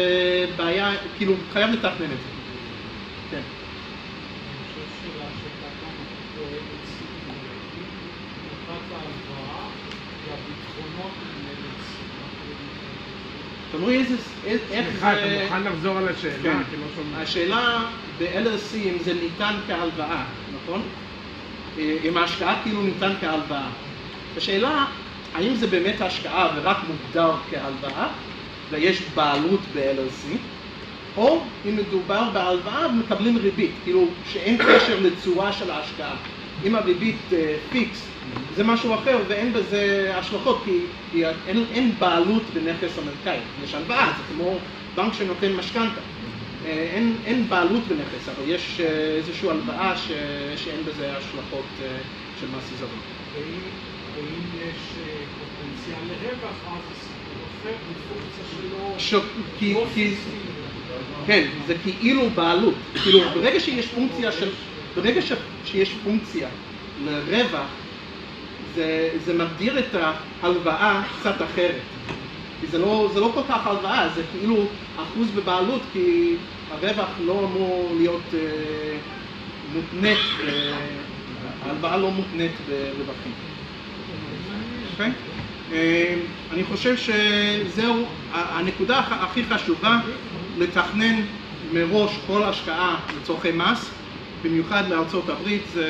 בעיה, 0.56 0.90
כאילו, 1.18 1.34
חייב 1.52 1.70
לתכנן 1.70 1.90
את 1.90 2.10
זה. 2.10 2.16
כן. 3.30 3.40
תלוי 13.70 13.98
איזה, 13.98 14.14
איך 14.44 14.60
סליחה, 14.90 15.12
אתה 15.12 15.20
זה... 15.20 15.40
מוכן 15.42 15.62
לחזור 15.62 15.98
על 15.98 16.08
השאלה? 16.08 16.42
כן. 16.42 16.58
לא. 16.80 17.22
השאלה 17.22 17.84
ב-LLC 18.18 18.76
אם 18.76 18.98
זה 19.04 19.14
ניתן 19.14 19.54
כהלוואה, 19.66 20.24
נכון? 20.62 20.82
אה, 21.78 21.96
אם 22.04 22.16
ההשקעה 22.16 22.60
כאילו 22.62 22.82
ניתן 22.82 23.12
כהלוואה. 23.20 23.68
השאלה, 24.36 24.84
האם 25.34 25.54
זה 25.54 25.66
באמת 25.66 26.00
השקעה 26.00 26.48
ורק 26.56 26.76
מוגדר 26.88 27.34
כהלוואה 27.50 28.08
ויש 28.70 29.02
בעלות 29.14 29.60
ב-LLC, 29.74 30.36
או 31.16 31.40
אם 31.68 31.76
מדובר 31.76 32.30
בהלוואה 32.32 32.86
ומקבלים 32.88 33.36
ריבית, 33.36 33.70
כאילו 33.84 34.06
שאין 34.32 34.56
קשר 34.56 34.98
לתשואה 35.00 35.52
של 35.52 35.70
ההשקעה. 35.70 36.16
אם 36.64 36.74
הריבית 36.74 37.16
אה, 37.32 37.56
פיקס, 37.70 38.06
זה 38.56 38.64
משהו 38.64 38.94
אחר 38.94 39.18
ואין 39.28 39.52
בזה 39.52 40.12
השלכות, 40.14 40.62
כי, 40.64 40.78
כי 41.12 41.26
אין, 41.26 41.64
אין 41.72 41.92
בעלות 41.98 42.42
בנכס 42.54 42.98
אמריקאי. 42.98 43.38
יש 43.64 43.74
הלוואה, 43.74 44.12
זה 44.16 44.22
כמו 44.34 44.58
בנק 44.94 45.14
שנותן 45.14 45.52
משכנתה. 45.52 46.00
אה, 46.66 46.70
אין, 46.70 47.16
אין 47.26 47.48
בעלות 47.48 47.82
בנכס, 47.88 48.28
אבל 48.28 48.50
יש 48.50 48.80
אה, 48.80 48.86
איזושהי 49.16 49.50
הלוואה 49.50 49.96
ש, 49.96 50.08
שאין 50.56 50.84
בזה 50.84 51.16
השלכות 51.16 51.66
של 52.40 52.46
מס 52.46 52.70
עיזבון. 52.70 53.00
ואם 53.34 54.40
יש 54.54 54.94
פוטנציאל 55.38 56.02
לרווח, 56.08 56.56
אז 56.66 57.09
ש... 58.98 59.14
כי, 59.58 59.74
כי. 59.94 60.14
כן, 61.26 61.48
זה 61.66 61.74
כאילו 61.82 62.30
בעלות. 62.30 62.74
כאילו, 63.02 63.20
ברגע 63.34 63.60
שיש 63.60 63.86
פונקציה 63.86 64.32
של... 64.32 64.48
ברגע 64.96 65.22
ש... 65.22 65.32
שיש 65.64 65.94
פונקציה 66.04 66.48
לרווח, 67.04 67.66
זה, 68.74 69.10
זה 69.24 69.34
מגדיר 69.34 69.78
את 69.78 69.94
ההלוואה 70.42 71.02
קצת 71.20 71.42
אחרת. 71.42 71.80
כי 72.60 72.66
זה 72.66 72.78
לא, 72.78 73.10
זה 73.14 73.20
לא 73.20 73.30
כל 73.34 73.42
כך 73.48 73.66
הלוואה, 73.66 74.08
זה 74.14 74.22
כאילו 74.32 74.56
אחוז 74.96 75.28
בבעלות, 75.30 75.82
כי 75.92 76.36
הרווח 76.70 77.08
לא 77.24 77.38
אמור 77.44 77.94
להיות 77.96 78.34
אה, 78.34 78.38
מותנית, 79.74 80.18
אה, 80.48 80.78
ההלוואה 81.62 81.96
לא 81.96 82.10
מותנית 82.10 82.52
ברווחים. 82.66 83.32
אוקיי? 84.92 85.06
אה, 85.06 85.29
אני 86.50 86.64
חושב 86.64 86.94
שזהו 86.96 88.06
הנקודה 88.32 88.98
הכ- 89.00 89.24
הכי 89.24 89.44
חשובה, 89.44 89.96
לתכנן 90.58 91.16
מראש 91.72 92.18
כל 92.26 92.42
השקעה 92.42 92.96
לצורכי 93.16 93.52
מס, 93.52 93.90
במיוחד 94.44 94.82
לארצות 94.90 95.28
הברית, 95.28 95.62
זה, 95.74 95.86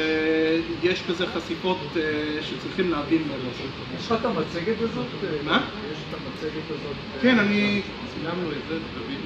יש 0.83 1.03
בזה 1.11 1.27
חשיפות 1.27 1.79
אה, 1.97 2.03
שצריכים 2.43 2.90
להבין 2.90 3.23
מראש. 3.29 3.57
יש 3.99 4.07
לך 4.07 4.21
את 4.21 4.25
המצגת 4.25 4.81
הזאת? 4.81 5.07
מה? 5.45 5.66
יש 5.93 5.99
את 6.09 6.14
המצגת 6.14 6.71
הזאת? 6.71 6.97
כן, 7.23 7.38
אני... 7.38 7.81
צילמנו 8.14 8.51
את 8.51 8.69
זה 8.69 8.75
בווידאו. 8.95 9.25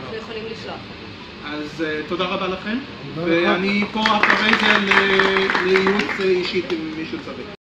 אנחנו 0.00 0.16
יכולים 0.16 0.44
לשלוח. 0.52 0.76
אז 1.46 1.82
אה, 1.82 2.00
תודה 2.08 2.24
רבה 2.24 2.48
לכם, 2.48 2.78
ואני 3.14 3.84
פה 3.92 4.00
אחרי 4.00 4.50
זה 4.60 4.78
ל- 4.78 5.68
לייעוץ 5.68 6.20
אישית 6.20 6.64
אם 6.72 6.92
מישהו 6.96 7.18
צריך. 7.24 7.59